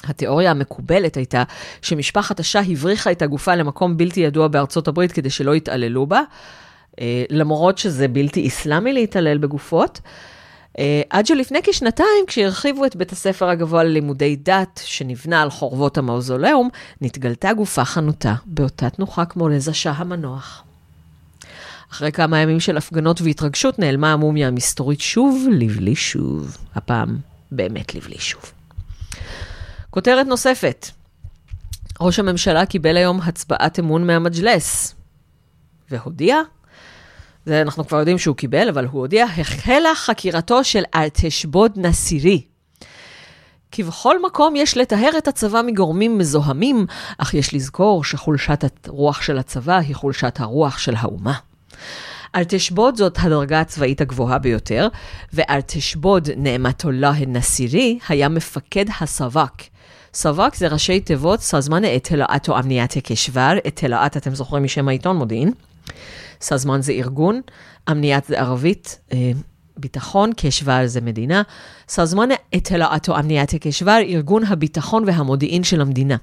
[0.04, 1.44] התיאוריה המקובלת הייתה
[1.82, 6.22] שמשפחת השאה הבריחה את הגופה למקום בלתי ידוע בארצות הברית כדי שלא יתעללו בה,
[7.00, 10.00] אה, למרות שזה בלתי אסלאמי להתעלל בגופות.
[10.80, 16.70] אה, עד שלפני כשנתיים, כשהרחיבו את בית הספר הגבוה ללימודי דת, שנבנה על חורבות המאוזוליאום,
[17.02, 20.64] נתגלתה גופה חנותה באותה תנוחה כמו לזשה המנוח.
[21.92, 26.58] אחרי כמה ימים של הפגנות והתרגשות, נעלמה המומיה המסתורית שוב לבלי שוב.
[26.76, 27.18] הפעם
[27.52, 28.52] באמת לבלי שוב.
[29.90, 30.88] כותרת נוספת,
[32.02, 34.96] ראש הממשלה קיבל היום הצבעת אמון מהמג'לס,
[35.90, 36.38] והודיע
[37.46, 42.42] זה אנחנו כבר יודעים שהוא קיבל, אבל הוא הודיע, החלה חקירתו של ארתשבוד נסירי.
[43.72, 46.86] כבכל מקום יש לטהר את הצבא מגורמים מזוהמים,
[47.18, 51.34] אך יש לזכור שחולשת הרוח של הצבא היא חולשת הרוח של האומה.
[52.36, 54.88] ארתשבוד זאת הדרגה הצבאית הגבוהה ביותר,
[55.34, 59.64] וארתשבוד נעמתולlah א-נסירי היה מפקד הסב"כ.
[60.14, 65.52] סב"כ זה ראשי תיבות סזמן אתלעת או אמניית הקשבר, אתלעת אתם זוכרים משם העיתון מודיעין.
[66.42, 67.42] סזמן זה ארגון,
[67.92, 69.32] אמניית זה ערבית, אה,
[69.78, 71.42] ביטחון, קשבר זה מדינה.
[71.90, 76.16] סזמן אתלעת או אמניית הקשבר, ארגון הביטחון והמודיעין של המדינה.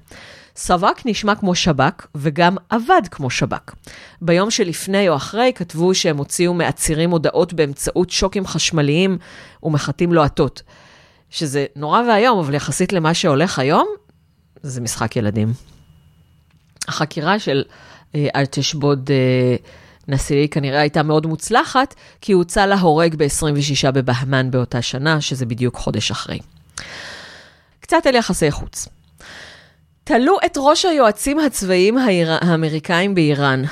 [0.56, 3.74] סב"כ נשמע כמו שב"כ, וגם עבד כמו שב"כ.
[4.22, 9.18] ביום שלפני או אחרי כתבו שהם הוציאו מעצירים הודעות באמצעות שוקים חשמליים
[9.62, 10.62] ומחטים לוהטות.
[11.30, 13.88] שזה נורא ואיום, אבל יחסית למה שהולך היום,
[14.62, 15.52] זה משחק ילדים.
[16.88, 17.62] החקירה של
[18.36, 19.56] ארתשבוד אה,
[20.08, 25.76] נסירי כנראה הייתה מאוד מוצלחת, כי הוא הוצא להורג ב-26 בבהמן באותה שנה, שזה בדיוק
[25.76, 26.38] חודש אחרי.
[27.80, 28.88] קצת על יחסי חוץ.
[30.04, 32.32] תלו את ראש היועצים הצבאיים האיר...
[32.40, 33.62] האמריקאים באיראן.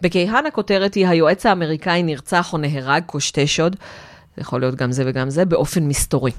[0.00, 3.76] בכיהן הכותרת היא היועץ האמריקאי נרצח או נהרג, קושטי שוד,
[4.36, 6.32] זה יכול להיות גם זה וגם זה, באופן מסתורי.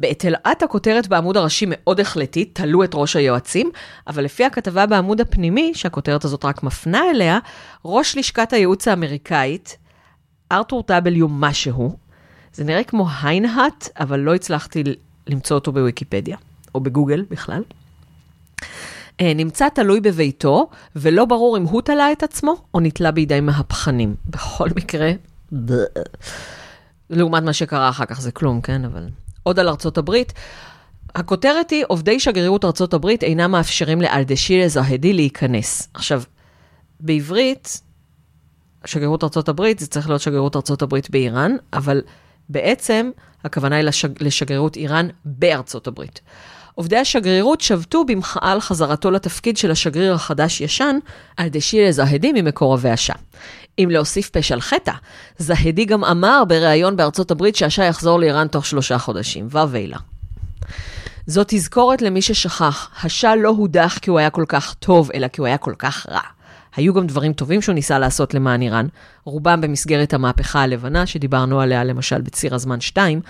[0.00, 3.70] באתלעת הכותרת בעמוד הראשי מאוד החלטית, תלו את ראש היועצים,
[4.06, 7.38] אבל לפי הכתבה בעמוד הפנימי, שהכותרת הזאת רק מפנה אליה,
[7.84, 9.76] ראש לשכת הייעוץ האמריקאית,
[10.52, 11.96] ארתור W משהו,
[12.52, 14.84] זה נראה כמו היינהאט, אבל לא הצלחתי
[15.26, 16.36] למצוא אותו בוויקיפדיה,
[16.74, 17.62] או בגוגל בכלל.
[19.20, 24.14] אה, נמצא תלוי בביתו, ולא ברור אם הוא תלה את עצמו, או נתלה בידי מהפכנים.
[24.26, 25.12] בכל מקרה,
[27.10, 28.84] לעומת מה שקרה אחר כך זה כלום, כן?
[28.84, 29.08] אבל
[29.48, 30.32] עוד על ארצות הברית.
[31.14, 35.88] הכותרת היא, עובדי שגרירות ארצות הברית אינם מאפשרים לאלדשיר זהדי להיכנס.
[35.94, 36.22] עכשיו,
[37.00, 37.80] בעברית,
[38.84, 42.02] שגרירות ארצות הברית, זה צריך להיות שגרירות ארצות הברית באיראן, אבל
[42.48, 43.10] בעצם
[43.44, 44.08] הכוונה היא לשג...
[44.20, 46.20] לשגרירות איראן בארצות הברית.
[46.74, 50.98] עובדי השגרירות שבתו במחאה על חזרתו לתפקיד של השגריר החדש-ישן,
[51.36, 53.16] על דשיר זהדי ממקורבי השאה.
[53.78, 54.92] אם להוסיף פשע על חטא,
[55.38, 59.98] זהדי גם אמר בריאיון בארצות הברית שהשאה יחזור לאיראן תוך שלושה חודשים, ווילה.
[61.26, 65.40] זאת תזכורת למי ששכח, השאה לא הודח כי הוא היה כל כך טוב, אלא כי
[65.40, 66.20] הוא היה כל כך רע.
[66.76, 68.86] היו גם דברים טובים שהוא ניסה לעשות למען איראן,
[69.24, 73.20] רובם במסגרת המהפכה הלבנה, שדיברנו עליה למשל בציר הזמן 2,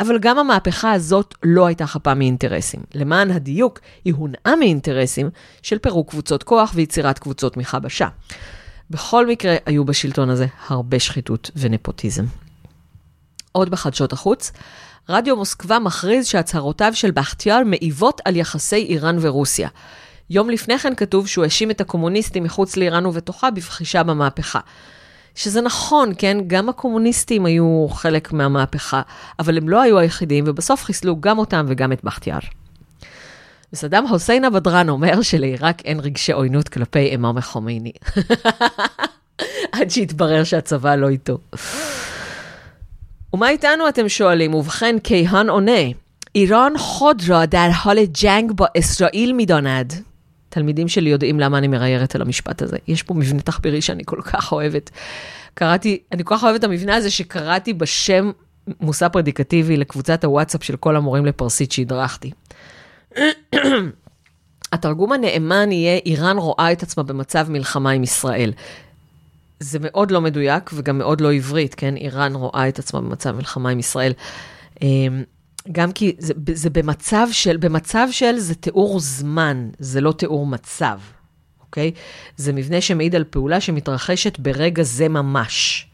[0.00, 2.80] אבל גם המהפכה הזאת לא הייתה חפה מאינטרסים.
[2.94, 5.30] למען הדיוק, היא הונעה מאינטרסים
[5.62, 8.08] של פירוק קבוצות כוח ויצירת קבוצות תמיכה בשעה.
[8.92, 12.24] בכל מקרה, היו בשלטון הזה הרבה שחיתות ונפוטיזם.
[13.52, 14.52] עוד בחדשות החוץ,
[15.08, 19.68] רדיו מוסקבה מכריז שהצהרותיו של בכתיאר מעיבות על יחסי איראן ורוסיה.
[20.30, 24.60] יום לפני כן כתוב שהוא האשים את הקומוניסטים מחוץ לאיראן ובתוכה בבחישה במהפכה.
[25.34, 26.38] שזה נכון, כן?
[26.46, 29.02] גם הקומוניסטים היו חלק מהמהפכה,
[29.38, 32.38] אבל הם לא היו היחידים, ובסוף חיסלו גם אותם וגם את בכתיאר.
[33.72, 37.92] וסדאם חוסיין הבדרן אומר שלעיראק אין רגשי עוינות כלפי אמאם חומייני.
[39.72, 41.38] עד שיתברר שהצבא לא איתו.
[43.34, 44.54] ומה איתנו, אתם שואלים?
[44.54, 45.80] ובכן, קייהן עונה.
[46.34, 48.64] איראן חודרה רה דר חול ג'נג בו
[50.48, 52.76] תלמידים שלי יודעים למה אני מראיירת על המשפט הזה.
[52.88, 54.90] יש פה מבנה תחבירי שאני כל כך אוהבת.
[55.54, 58.30] קראתי, אני כל כך אוהבת את המבנה הזה שקראתי בשם
[58.80, 62.30] מושא פרדיקטיבי לקבוצת הוואטסאפ של כל המורים לפרסית שהדרכתי.
[64.72, 68.52] התרגום הנאמן יהיה, איראן רואה את עצמה במצב מלחמה עם ישראל.
[69.60, 71.96] זה מאוד לא מדויק וגם מאוד לא עברית, כן?
[71.96, 74.12] איראן רואה את עצמה במצב מלחמה עם ישראל.
[74.82, 75.22] אמ,
[75.72, 81.00] גם כי זה, זה במצב של, במצב של זה תיאור זמן, זה לא תיאור מצב,
[81.60, 81.92] אוקיי?
[82.36, 85.86] זה מבנה שמעיד על פעולה שמתרחשת ברגע זה ממש.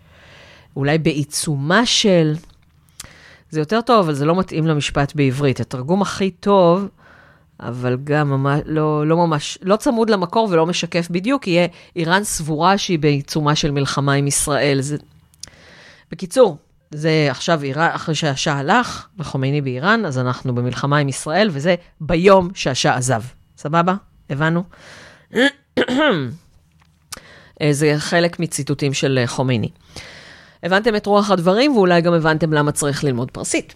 [0.77, 2.35] אולי בעיצומה של...
[3.51, 5.61] זה יותר טוב, אבל זה לא מתאים למשפט בעברית.
[5.61, 6.89] התרגום הכי טוב,
[7.61, 11.67] אבל גם ממש, לא, לא ממש, לא צמוד למקור ולא משקף בדיוק, יהיה
[11.97, 14.81] איראן סבורה שהיא בעיצומה של מלחמה עם ישראל.
[14.81, 14.97] זה...
[16.11, 16.57] בקיצור,
[16.91, 22.49] זה עכשיו איראן, אחרי שהשאה הלך, וחומייני באיראן, אז אנחנו במלחמה עם ישראל, וזה ביום
[22.55, 23.23] שהשאה עזב.
[23.57, 23.95] סבבה?
[24.31, 24.65] הבנו?
[27.71, 29.71] זה חלק מציטוטים של חומייני.
[30.63, 33.75] הבנתם את רוח הדברים, ואולי גם הבנתם למה צריך ללמוד פרסית.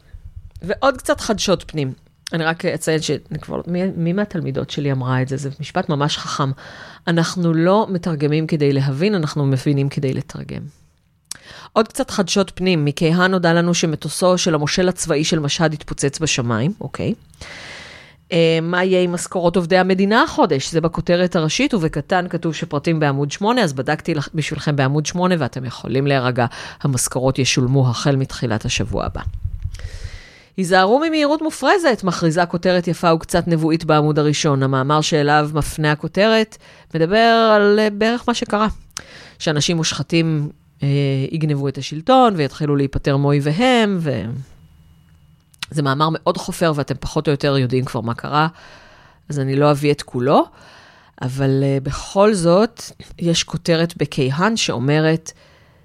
[0.62, 1.92] ועוד קצת חדשות פנים.
[2.32, 5.36] אני רק אציין שאני כבר, מי, מי מהתלמידות שלי אמרה את זה?
[5.36, 6.50] זה משפט ממש חכם.
[7.06, 10.62] אנחנו לא מתרגמים כדי להבין, אנחנו מבינים כדי לתרגם.
[11.72, 16.72] עוד קצת חדשות פנים, מכיהן נודע לנו שמטוסו של המושל הצבאי של משהד התפוצץ בשמיים,
[16.80, 17.14] אוקיי.
[18.28, 20.72] Uh, מה יהיה עם משכורות עובדי המדינה החודש?
[20.72, 26.06] זה בכותרת הראשית, ובקטן כתוב שפרטים בעמוד 8, אז בדקתי בשבילכם בעמוד 8, ואתם יכולים
[26.06, 26.46] להירגע,
[26.82, 29.20] המשכורות ישולמו החל מתחילת השבוע הבא.
[30.56, 34.62] היזהרו ממהירות מופרזת, מכריזה כותרת יפה וקצת נבואית בעמוד הראשון.
[34.62, 36.56] המאמר שאליו מפנה הכותרת
[36.94, 38.68] מדבר על אה, בערך מה שקרה.
[39.38, 40.48] שאנשים מושחתים
[40.82, 40.88] אה,
[41.30, 44.22] יגנבו את השלטון ויתחילו להיפטר מאויביהם, ו...
[45.72, 48.48] זה מאמר מאוד חופר ואתם פחות או יותר יודעים כבר מה קרה,
[49.28, 50.44] אז אני לא אביא את כולו,
[51.22, 52.82] אבל uh, בכל זאת,
[53.18, 55.32] יש כותרת בכיהן שאומרת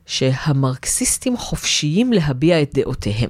[0.06, 3.30] שהמרקסיסטים חופשיים להביע את דעותיהם.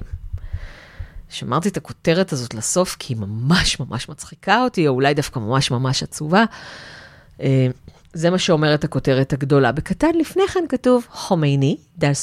[1.28, 5.70] שמרתי את הכותרת הזאת לסוף כי היא ממש ממש מצחיקה אותי, או אולי דווקא ממש
[5.70, 6.44] ממש עצובה.
[7.38, 7.42] Uh,
[8.12, 9.72] זה מה שאומרת הכותרת הגדולה.
[9.72, 12.14] בקטן לפני כן כתוב, חומייני, דר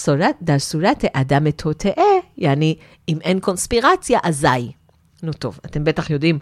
[0.59, 2.03] סורת האדם מטוטאה,
[2.37, 2.75] יעני,
[3.09, 4.71] אם אין קונספירציה, אזי.
[5.23, 6.39] נו טוב, אתם בטח יודעים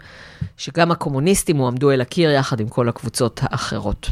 [0.56, 4.10] שגם הקומוניסטים הועמדו אל הקיר יחד עם כל הקבוצות האחרות.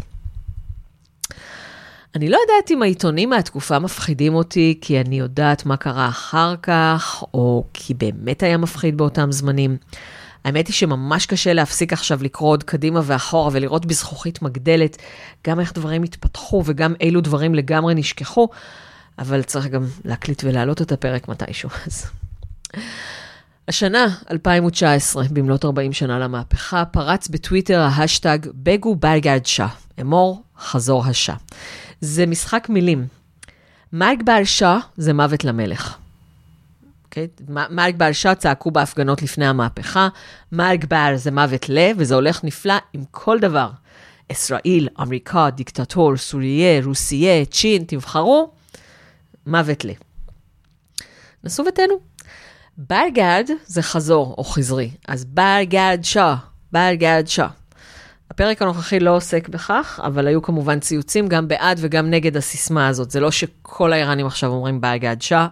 [2.14, 7.24] אני לא יודעת אם העיתונים מהתקופה מפחידים אותי כי אני יודעת מה קרה אחר כך,
[7.34, 9.76] או כי באמת היה מפחיד באותם זמנים.
[10.44, 14.96] האמת היא שממש קשה להפסיק עכשיו לקרוא עוד קדימה ואחורה ולראות בזכוכית מגדלת
[15.46, 18.48] גם איך דברים התפתחו וגם אילו דברים לגמרי נשכחו,
[19.18, 21.70] אבל צריך גם להקליט ולהעלות את הפרק מתישהו.
[21.86, 22.06] אז...
[23.68, 29.68] השנה, 2019, במלאת 40 שנה למהפכה, פרץ בטוויטר ההאשטג بگو برگرد شاه,
[30.00, 31.34] אמור חזור השאה.
[32.02, 33.06] זה משחק מילים.
[33.92, 35.96] مرگ بر شاه זה מוות למלך.
[37.04, 37.28] אוקיי?
[37.48, 40.08] מרק בעל שאה צעקו בהפגנות לפני המהפכה,
[40.52, 43.70] מרק בעל זה מוות ל, וזה הולך נפלא עם כל דבר.
[44.30, 48.50] ישראל, אמריקה, דיקטטור, סוריה, רוסיה, צ'ין, תבחרו,
[49.46, 49.90] מוות ל.
[51.44, 51.94] נסו ותנו.
[52.78, 56.36] בלגרד זה חזור או חזרי, אז בלגרד שאה,
[56.72, 57.61] בלגרד שאה.
[58.32, 63.10] הפרק הנוכחי לא עוסק בכך, אבל היו כמובן ציוצים גם בעד וגם נגד הסיסמה הזאת.
[63.10, 65.46] זה לא שכל האיראנים עכשיו אומרים בלגרד שאה,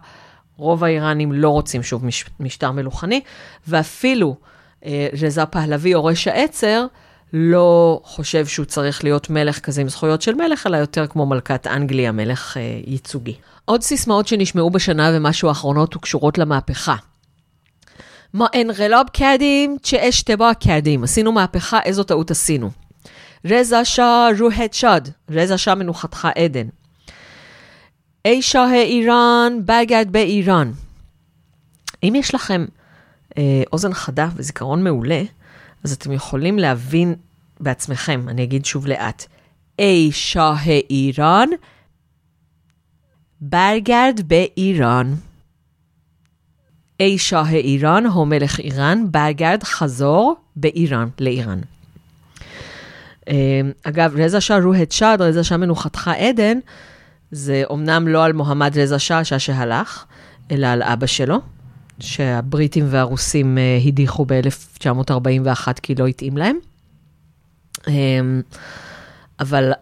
[0.56, 3.20] רוב האיראנים לא רוצים שוב מש, משטר מלוכני,
[3.68, 4.36] ואפילו
[4.84, 6.86] אה, רזה פהלוי, יורש העצר,
[7.32, 11.66] לא חושב שהוא צריך להיות מלך כזה עם זכויות של מלך, אלא יותר כמו מלכת
[11.66, 13.34] אנגליה, מלך אה, ייצוגי.
[13.64, 16.96] עוד סיסמאות שנשמעו בשנה ומשהו האחרונות וקשורות למהפכה.
[18.32, 21.04] מה אנרלוב קדים שאשתבא קדים.
[21.04, 22.70] עשינו מהפכה, איזו טעות עשינו.
[23.44, 26.66] רזה שאה רוהט שד, רזה שאה מנוחתך עדן.
[28.24, 30.72] אי שאה איראן, בגד באיראן.
[32.02, 32.66] אם יש לכם
[33.38, 35.22] אה, אוזן חדה וזיכרון מעולה,
[35.84, 37.14] אז אתם יכולים להבין
[37.60, 39.26] בעצמכם, אני אגיד שוב לאט.
[39.78, 40.54] אי שאה
[40.90, 41.48] איראן,
[43.42, 45.14] בגד באיראן.
[47.16, 51.60] שאה איראן, הו מלך איראן, בגד חזור באיראן, לאיראן.
[53.28, 56.58] אה, אגב, רזה שאה רוהט שד, רזה שאה מנוחתך עדן,
[57.30, 60.04] זה אומנם לא על מוחמד רזה שאה שהלך,
[60.50, 61.40] אלא על אבא שלו,
[62.00, 66.56] שהבריטים והרוסים אה, הדיחו ב-1941 כי לא התאים להם.
[67.88, 67.92] אה,
[69.40, 69.72] אבל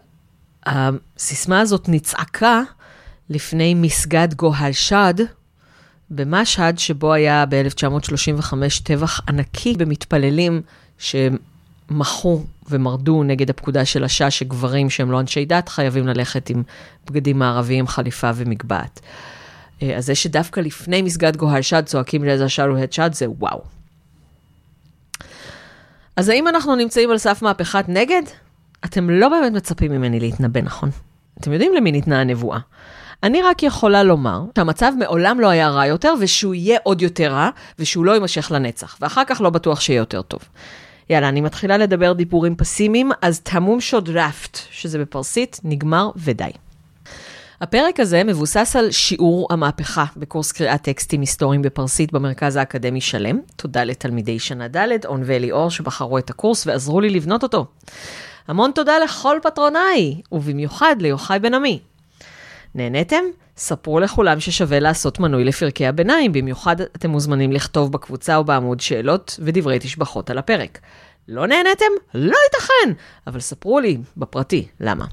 [0.65, 2.61] הסיסמה הזאת נצעקה
[3.29, 5.13] לפני מסגד גוהל שד,
[6.11, 10.61] במשהד, שבו היה ב-1935 טבח ענקי במתפללים
[10.97, 16.63] שמחו ומרדו נגד הפקודה של השאה שגברים שהם לא אנשי דת חייבים ללכת עם
[17.05, 18.99] בגדים מערביים, חליפה ומגבעת.
[19.81, 23.61] אה, אז זה שדווקא לפני מסגד גוהר שד צועקים לזה שרו הד שד, זה וואו.
[26.15, 28.21] אז האם אנחנו נמצאים על סף מהפכת נגד?
[28.85, 30.89] אתם לא באמת מצפים ממני להתנבא, נכון?
[31.39, 32.59] אתם יודעים למי ניתנה הנבואה.
[33.23, 37.49] אני רק יכולה לומר שהמצב מעולם לא היה רע יותר, ושהוא יהיה עוד יותר רע,
[37.79, 40.39] ושהוא לא יימשך לנצח, ואחר כך לא בטוח שיהיה יותר טוב.
[41.09, 46.51] יאללה, אני מתחילה לדבר דיבורים פסימיים, אז תמום שוד רפט, שזה בפרסית, נגמר ודי.
[47.61, 53.39] הפרק הזה מבוסס על שיעור המהפכה בקורס קריאת טקסטים היסטוריים בפרסית במרכז האקדמי שלם.
[53.55, 57.65] תודה לתלמידי שנה ד', און ואליאור, שבחרו את הקורס ועזרו לי לבנות אותו.
[58.47, 61.79] המון תודה לכל פטרונאי, ובמיוחד ליוחאי בן עמי.
[62.75, 63.23] נהניתם?
[63.57, 69.39] ספרו לכולם ששווה לעשות מנוי לפרקי הביניים, במיוחד אתם מוזמנים לכתוב בקבוצה או בעמוד שאלות
[69.43, 70.79] ודברי תשבחות על הפרק.
[71.27, 71.85] לא נהניתם?
[72.13, 72.93] לא ייתכן!
[73.27, 75.05] אבל ספרו לי בפרטי, למה.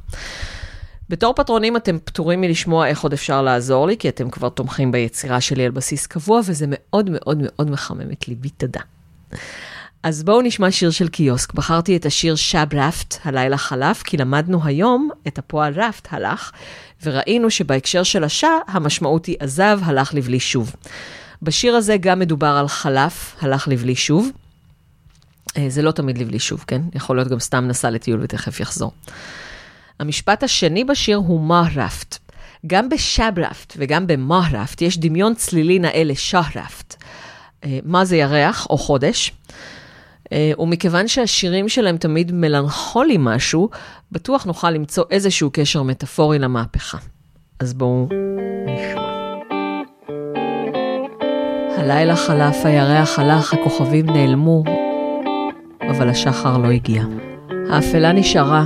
[1.09, 5.41] בתור פטרונים אתם פטורים מלשמוע איך עוד אפשר לעזור לי, כי אתם כבר תומכים ביצירה
[5.41, 8.81] שלי על בסיס קבוע, וזה מאוד מאוד מאוד מחמם את ליבי, תודה.
[10.07, 11.55] אז בואו נשמע שיר של קיוסק.
[11.55, 16.53] בחרתי את השיר שב רפט, הלילה חלף, כי למדנו היום את הפועל רפט, הלך,
[17.03, 20.75] וראינו שבהקשר של השעה, המשמעות היא עזב, הלך לבלי שוב.
[21.43, 24.31] בשיר הזה גם מדובר על חלף, הלך לבלי שוב.
[25.57, 26.83] אה, זה לא תמיד לבלי שוב, כן?
[26.95, 28.93] יכול להיות גם סתם נסע לטיול ותכף יחזור.
[30.01, 32.19] המשפט השני בשיר הוא מהרפט.
[32.67, 36.95] גם בשברפט וגם במהרפט יש דמיון צלילי נאה לשהרפט.
[37.65, 39.33] אה, מה זה ירח או חודש.
[40.33, 43.69] אה, ומכיוון שהשירים שלהם תמיד מלנכולי משהו,
[44.13, 46.99] בטוח נוכל למצוא איזשהו קשר מטאפורי למהפכה.
[47.61, 48.09] אז בואו
[48.67, 49.17] נשמע.
[51.79, 54.65] הלילה חלף, הירח הלך, הכוכבים נעלמו,
[55.91, 57.03] אבל השחר לא הגיע.
[57.71, 58.65] האפלה נשארה,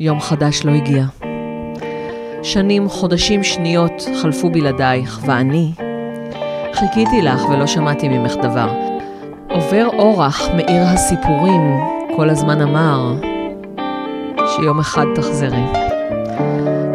[0.00, 1.04] יום חדש לא הגיע.
[2.42, 3.92] שנים, חודשים, שניות
[4.22, 5.72] חלפו בלעדייך, ואני
[6.74, 8.81] חיכיתי לך ולא שמעתי ממך דבר.
[9.52, 11.80] עובר אורח מעיר הסיפורים,
[12.16, 13.14] כל הזמן אמר
[14.46, 15.64] שיום אחד תחזרי.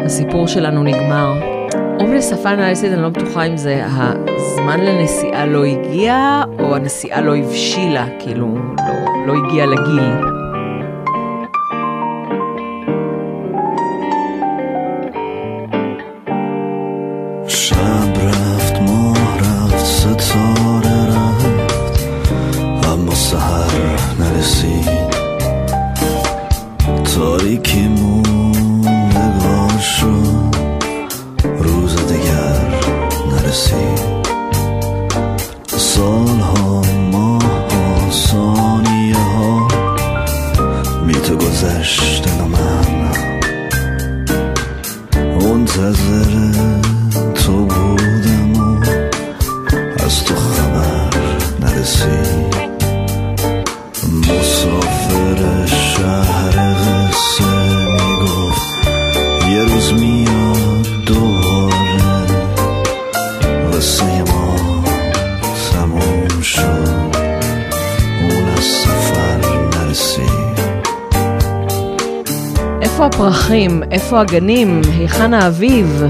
[0.04, 1.32] הסיפור שלנו נגמר.
[2.00, 7.36] אומרי לשפה אנליסטית, אני לא בטוחה אם זה הזמן לנסיעה לא הגיע, או הנסיעה לא
[7.36, 10.37] הבשילה, כאילו, לא, לא הגיע לגיל.
[73.18, 73.82] הפרחים?
[73.90, 74.80] איפה הגנים?
[74.98, 76.04] היכן האביב?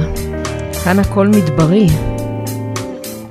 [0.84, 1.86] כאן הכל מדברי.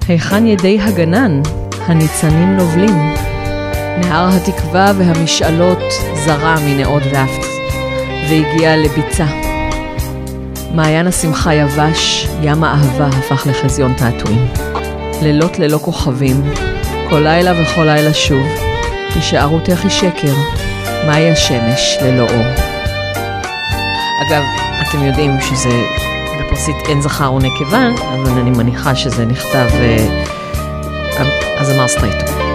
[0.08, 1.42] היכן ידי הגנן?
[1.86, 3.14] הניצנים נובלים.
[3.98, 5.80] נהר התקווה והמשאלות
[6.26, 7.48] זרה מנאות ואפט,
[8.30, 9.26] והגיע לביצה.
[10.76, 14.48] מעיין השמחה יבש, ים האהבה הפך לחזיון תעתועים.
[15.22, 16.44] לילות ללא כוכבים,
[17.10, 18.46] כל לילה וכל לילה שוב,
[19.16, 20.34] הישארותך היא שקר,
[21.06, 22.77] מהי השמש ללא אור.
[24.28, 24.44] אגב,
[24.82, 25.70] אתם יודעים שזה
[26.40, 29.68] בפרסית אין זכר או נקבה, אבל אני מניחה שזה נכתב,
[31.60, 32.47] אז אמר סטרייטו.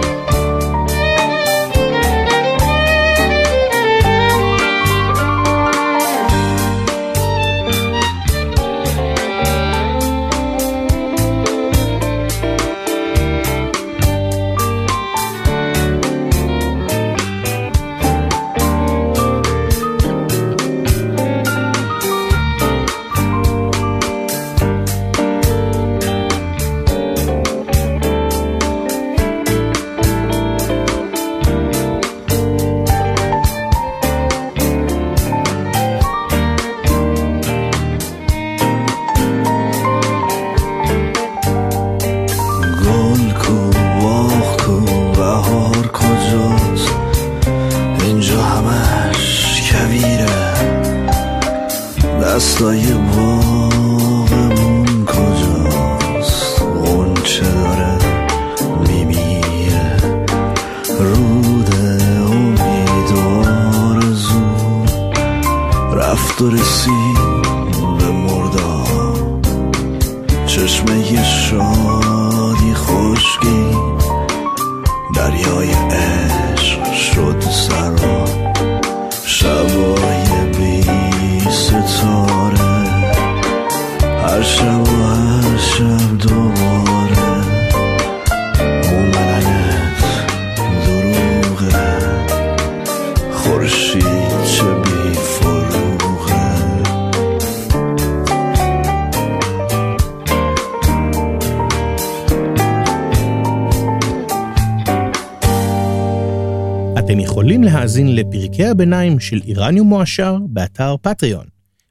[108.53, 111.45] לפרקי הביניים של איראניום מועשר באתר פטריון,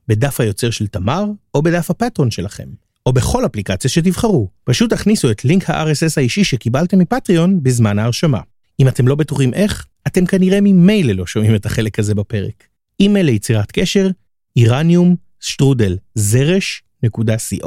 [0.08, 2.68] בדף היוצר של תמר או בדף הפטרון שלכם,
[3.06, 4.48] או בכל אפליקציה שתבחרו.
[4.64, 8.40] פשוט תכניסו את לינק ה-RSS האישי שקיבלתם מפטריון בזמן ההרשמה.
[8.80, 12.64] אם אתם לא בטוחים איך, אתם כנראה ממילא לא שומעים את החלק הזה בפרק.
[13.00, 14.10] אימייל ליצירת קשר,
[14.56, 17.58] איראניום שטרודל זרש.co.il.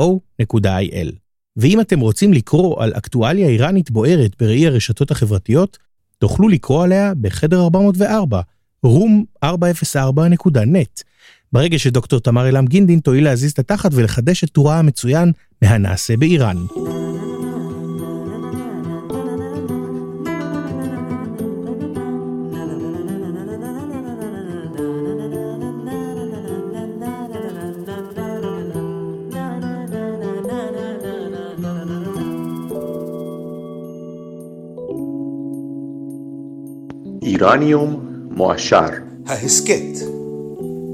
[1.58, 5.78] ואם אתם רוצים לקרוא על אקטואליה איראנית בוערת בראי הרשתות החברתיות,
[6.18, 8.42] תוכלו לקרוא עליה בחדר 404,
[8.86, 11.04] room404.net.
[11.52, 15.32] ברגע שדוקטור תמר אלעם גינדין תואיל להזיז את התחת ולחדש את טורה המצוין
[15.62, 16.58] מהנעשה באיראן.
[37.22, 38.05] איראניום
[38.36, 38.86] מועשר.
[39.26, 40.00] ההסכת,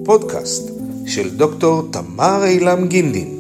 [0.06, 0.70] פודקאסט
[1.06, 3.38] של דוקטור תמר אילם גינדין,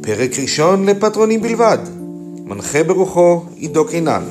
[0.00, 1.78] פרק ראשון לפטרונים בלבד,
[2.44, 4.22] מנחה ברוחו עידו קינן,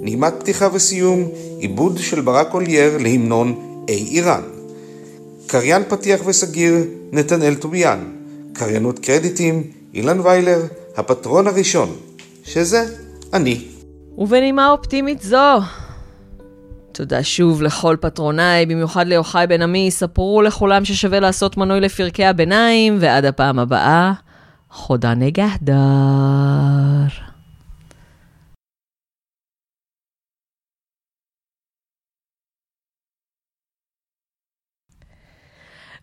[0.00, 3.54] נעימת פתיחה וסיום, עיבוד של ברק אולייר להמנון
[3.88, 4.42] אי איראן.
[5.46, 6.74] קריין פתיח וסגיר,
[7.12, 7.98] נתנאל טוביאן.
[8.52, 9.62] קריינות קרדיטים,
[9.94, 10.62] אילן ויילר,
[10.96, 11.96] הפטרון הראשון,
[12.44, 12.84] שזה
[13.32, 13.64] אני.
[14.18, 15.58] ובנימה אופטימית זו,
[16.96, 22.96] תודה שוב לכל פטרונאי, במיוחד ליוחאי בן עמי, ספרו לכולם ששווה לעשות מנוי לפרקי הביניים,
[23.00, 24.12] ועד הפעם הבאה,
[24.70, 25.74] חודה נגהדר.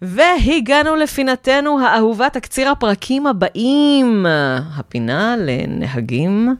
[0.01, 4.25] והגענו לפינתנו האהובה, תקציר הפרקים הבאים.
[4.75, 6.55] הפינה לנהגים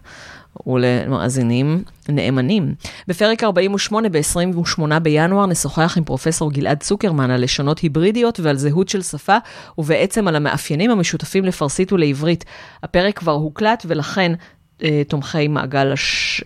[0.68, 2.74] ולמאזינים נאמנים.
[3.08, 9.02] בפרק 48 ב-28 בינואר נשוחח עם פרופסור גלעד צוקרמן על לשונות היברידיות ועל זהות של
[9.02, 9.38] שפה,
[9.78, 12.46] ובעצם על המאפיינים המשותפים לפרסית ולעברית.
[12.84, 14.32] הפרק כבר הוקלט ולכן
[14.84, 16.44] אה, תומכי מעגל הש...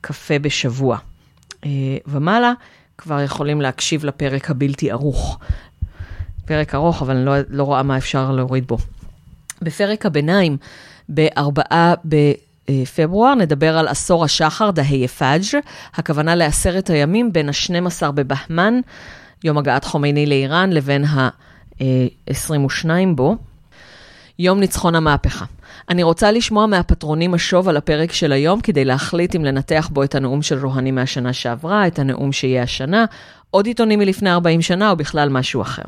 [0.00, 0.98] הקפה בשבוע
[1.64, 1.70] אה,
[2.06, 2.52] ומעלה
[2.98, 5.38] כבר יכולים להקשיב לפרק הבלתי ערוך.
[6.44, 8.78] פרק ארוך, אבל אני לא, לא רואה מה אפשר להוריד בו.
[9.62, 10.56] בפרק הביניים,
[11.08, 11.94] בארבעה
[12.70, 15.42] בפברואר, נדבר על עשור השחר, דהי פאג',
[15.94, 18.80] הכוונה לעשרת הימים בין ה-12 בבהמן,
[19.44, 23.36] יום הגעת חומייני לאיראן, לבין ה-22 בו,
[24.38, 25.44] יום ניצחון המהפכה.
[25.88, 30.14] אני רוצה לשמוע מהפטרונים משוב על הפרק של היום, כדי להחליט אם לנתח בו את
[30.14, 33.04] הנאום של רוהני מהשנה שעברה, את הנאום שיהיה השנה,
[33.50, 35.82] עוד עיתונים מלפני 40 שנה, או בכלל משהו אחר.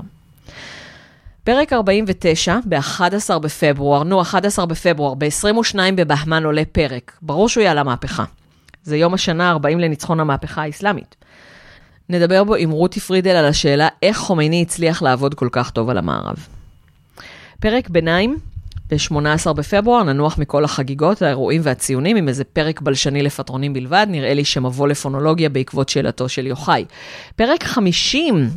[1.44, 7.18] פרק 49, ב-11 בפברואר, נו, 11 בפברואר, ב-22 בבהמן עולה פרק.
[7.22, 8.24] ברור שהוא יהיה על המהפכה.
[8.82, 11.16] זה יום השנה ה-40 לניצחון המהפכה האסלאמית.
[12.08, 15.98] נדבר בו עם רותי פרידל על השאלה איך חומייני הצליח לעבוד כל כך טוב על
[15.98, 16.46] המערב.
[17.60, 18.38] פרק ביניים,
[18.90, 24.44] ב-18 בפברואר, ננוח מכל החגיגות, האירועים והציונים עם איזה פרק בלשני לפטרונים בלבד, נראה לי
[24.44, 26.84] שמבוא לפונולוגיה בעקבות שאלתו של יוחאי.
[27.36, 28.50] פרק 50,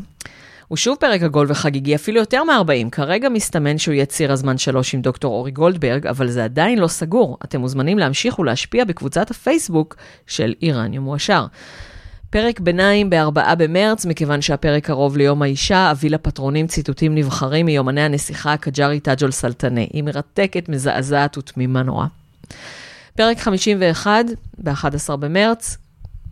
[0.74, 2.90] הוא שוב פרק עגול וחגיגי, אפילו יותר מ-40.
[2.92, 6.88] כרגע מסתמן שהוא יהיה ציר הזמן שלוש עם דוקטור אורי גולדברג, אבל זה עדיין לא
[6.88, 7.38] סגור.
[7.44, 9.96] אתם מוזמנים להמשיך ולהשפיע בקבוצת הפייסבוק
[10.28, 11.46] של איראניום מועשר.
[12.30, 18.54] פרק ביניים ב-4 במרץ, מכיוון שהפרק קרוב ליום האישה, אביא לפטרונים ציטוטים נבחרים מיומני הנסיכה
[18.54, 19.82] הקג'ארי טאג'ול סלטנה.
[19.94, 22.06] היא מרתקת, מזעזעת ותמימה נורא.
[23.16, 24.26] פרק 51,
[24.58, 25.78] ב-11 במרץ,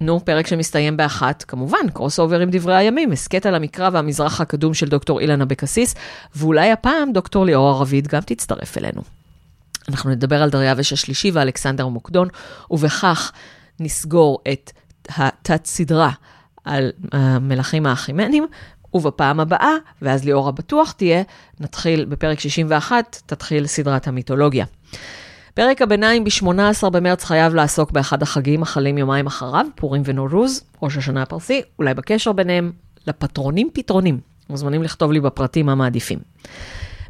[0.01, 4.87] נו, פרק שמסתיים באחת, כמובן, crossover עם דברי הימים, הסכת על המקרא והמזרח הקדום של
[4.87, 5.95] דוקטור אילן אבקסיס,
[6.35, 9.01] ואולי הפעם דוקטור ליאור ערבית גם תצטרף אלינו.
[9.89, 12.27] אנחנו נדבר על דריווש השלישי ואלכסנדר מוקדון,
[12.71, 13.31] ובכך
[13.79, 14.71] נסגור את
[15.09, 16.11] התת-סדרה
[16.65, 18.47] על המלכים האחימנים,
[18.93, 21.23] ובפעם הבאה, ואז ליאור בטוח תהיה,
[21.59, 24.65] נתחיל בפרק 61, תתחיל סדרת המיתולוגיה.
[25.53, 31.21] פרק הביניים ב-18 במרץ חייב לעסוק באחד החגים החלים יומיים אחריו, פורים ונורוז, ראש השנה
[31.21, 32.71] הפרסי, אולי בקשר ביניהם,
[33.07, 34.19] לפטרונים פתרונים.
[34.49, 36.19] מוזמנים לכתוב לי בפרטים מה מעדיפים.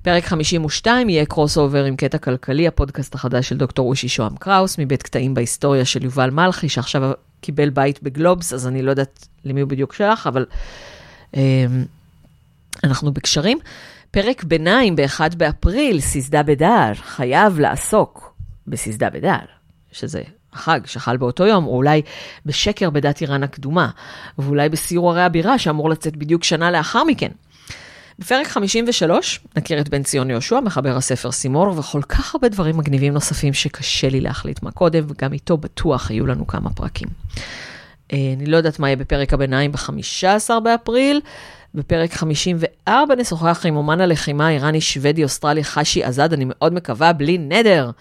[0.01, 5.03] פרק 52 יהיה crossover עם קטע כלכלי, הפודקאסט החדש של דוקטור אושי שוהם קראוס, מבית
[5.03, 7.11] קטעים בהיסטוריה של יובל מלכי, שעכשיו
[7.41, 10.45] קיבל בית בגלובס, אז אני לא יודעת למי הוא בדיוק שלח, אבל
[11.35, 11.65] אה,
[12.83, 13.57] אנחנו בקשרים.
[14.11, 18.30] פרק ביניים ב-1 באפריל, סיסדה בדל, חייב לעסוק
[18.67, 19.45] בסיסדה בדל,
[19.91, 20.21] שזה
[20.53, 22.01] החג שחל באותו יום, או אולי
[22.45, 23.89] בשקר בדת איראן הקדומה,
[24.37, 27.31] ואולי בסיור ערי הבירה שאמור לצאת בדיוק שנה לאחר מכן.
[28.19, 33.13] בפרק 53 נכיר את בן ציון יהושע, מחבר הספר סימור, וכל כך הרבה דברים מגניבים
[33.13, 37.07] נוספים שקשה לי להחליט מה קודם, וגם איתו בטוח יהיו לנו כמה פרקים.
[38.13, 41.21] אה, אני לא יודעת מה יהיה בפרק הביניים ב-15 באפריל.
[41.75, 47.37] בפרק 54 נשוחח עם אומן הלחימה האיראני שוודי אוסטרלי חשי עזד, אני מאוד מקווה, בלי
[47.37, 47.91] נדר.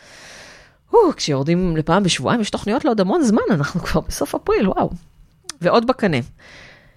[1.16, 4.90] כשיורדים לפעם בשבועיים, יש תוכניות לעוד המון זמן, אנחנו כבר בסוף אפריל, וואו.
[5.60, 6.16] ועוד בקנה.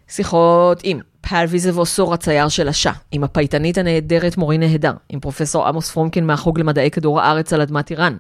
[0.08, 5.92] שיחות עם פרוויזה ואוסור הצייר של השעה, עם הפייטנית הנהדרת מורי נהדר, עם פרופסור עמוס
[5.92, 8.18] פרומקין מהחוג למדעי כדור הארץ על אדמת איראן.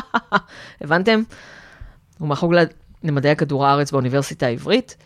[0.80, 1.22] הבנתם?
[2.18, 2.54] הוא מהחוג
[3.04, 4.96] למדעי כדור הארץ באוניברסיטה העברית,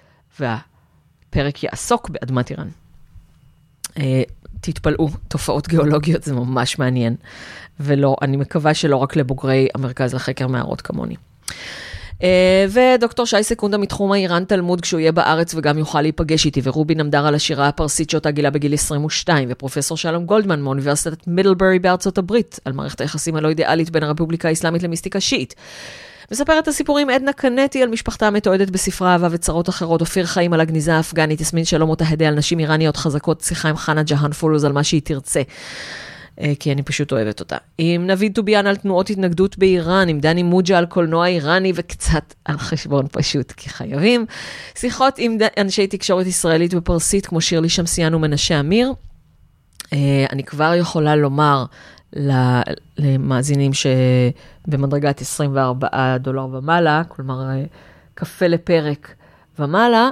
[0.40, 2.68] והפרק יעסוק באדמת איראן.
[3.98, 4.22] אה,
[4.60, 7.16] תתפלאו, תופעות גיאולוגיות זה ממש מעניין.
[7.80, 11.14] ולא, אני מקווה שלא רק לבוגרי המרכז לחקר מערות כמוני.
[12.14, 12.16] Uh,
[12.70, 17.26] ודוקטור שי סקונדה מתחום האיראן תלמוד כשהוא יהיה בארץ וגם יוכל להיפגש איתי, ורובי נמדר
[17.26, 22.72] על השירה הפרסית שאותה גילה בגיל 22, ופרופסור שלום גולדמן מאוניברסיטת מידלברי בארצות הברית, על
[22.72, 25.54] מערכת היחסים הלא אידיאלית בין הרפובליקה האסלאמית למיסטיקה שיעית.
[26.32, 30.60] מספרת את הסיפורים עדנה קנטי על משפחתה המתועדת בספרה אהבה וצרות אחרות, אופיר חיים על
[30.60, 34.64] הגניזה האפגנית, יסמין שלום אותה הדה על נשים איראניות חזקות, שיחה עם חנה ג'האן פולוז
[34.64, 35.42] על מה שהיא תרצה.
[36.40, 37.56] אה, כי אני פשוט אוהבת אותה.
[37.78, 42.58] עם נביד טוביאן על תנועות התנגדות באיראן, עם דני מוג'ה על קולנוע איראני וקצת על
[42.58, 44.26] חשבון פשוט, כי חייבים.
[44.74, 48.92] שיחות עם אנשי תקשורת ישראלית ופרסית, כמו שירלי שמסיאן ומנשה אמיר.
[49.92, 51.64] אה, אני כבר יכולה לומר
[52.98, 57.64] למאזינים שבמדרגת 24 דולר ומעלה, כלומר אה,
[58.14, 59.14] קפה לפרק
[59.58, 60.08] ומעלה,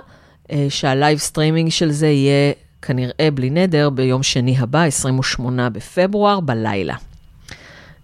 [0.68, 2.52] שה live streaming של זה יהיה
[2.82, 6.94] כנראה בלי נדר, ביום שני הבא, 28 בפברואר, בלילה.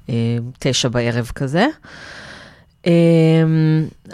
[0.09, 1.67] אה, תשע בערב כזה.
[2.87, 2.93] אה,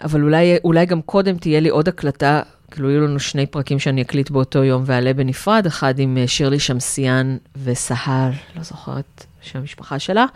[0.05, 4.03] אבל אולי, אולי גם קודם תהיה לי עוד הקלטה, כאילו יהיו לנו שני פרקים שאני
[4.03, 9.99] אקליט באותו יום ואעלה בנפרד, אחד עם אה, שירלי שמסיאן וסהר, לא זוכרת שם המשפחה
[9.99, 10.27] שלה,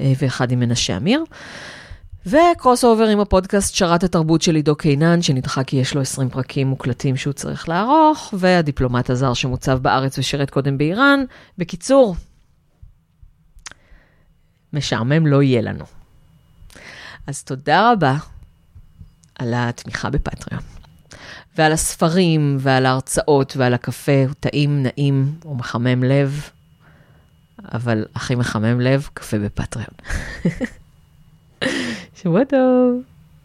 [0.00, 1.24] ואחד עם מנשה אמיר.
[2.26, 6.66] ו crossover עם הפודקאסט שרת התרבות של עידו קינן, שנדחה כי יש לו 20 פרקים
[6.66, 11.24] מוקלטים שהוא צריך לערוך, והדיפלומט הזר שמוצב בארץ ושירת קודם באיראן.
[11.58, 12.16] בקיצור,
[14.72, 15.84] משעמם לא יהיה לנו.
[17.26, 18.16] אז תודה רבה
[19.38, 20.62] על התמיכה בפטריון,
[21.58, 26.50] ועל הספרים, ועל ההרצאות, ועל הקפה, הוא טעים, נעים, הוא מחמם לב,
[27.72, 29.94] אבל הכי מחמם לב, קפה בפטריון.
[32.24, 33.13] שבוע טוב.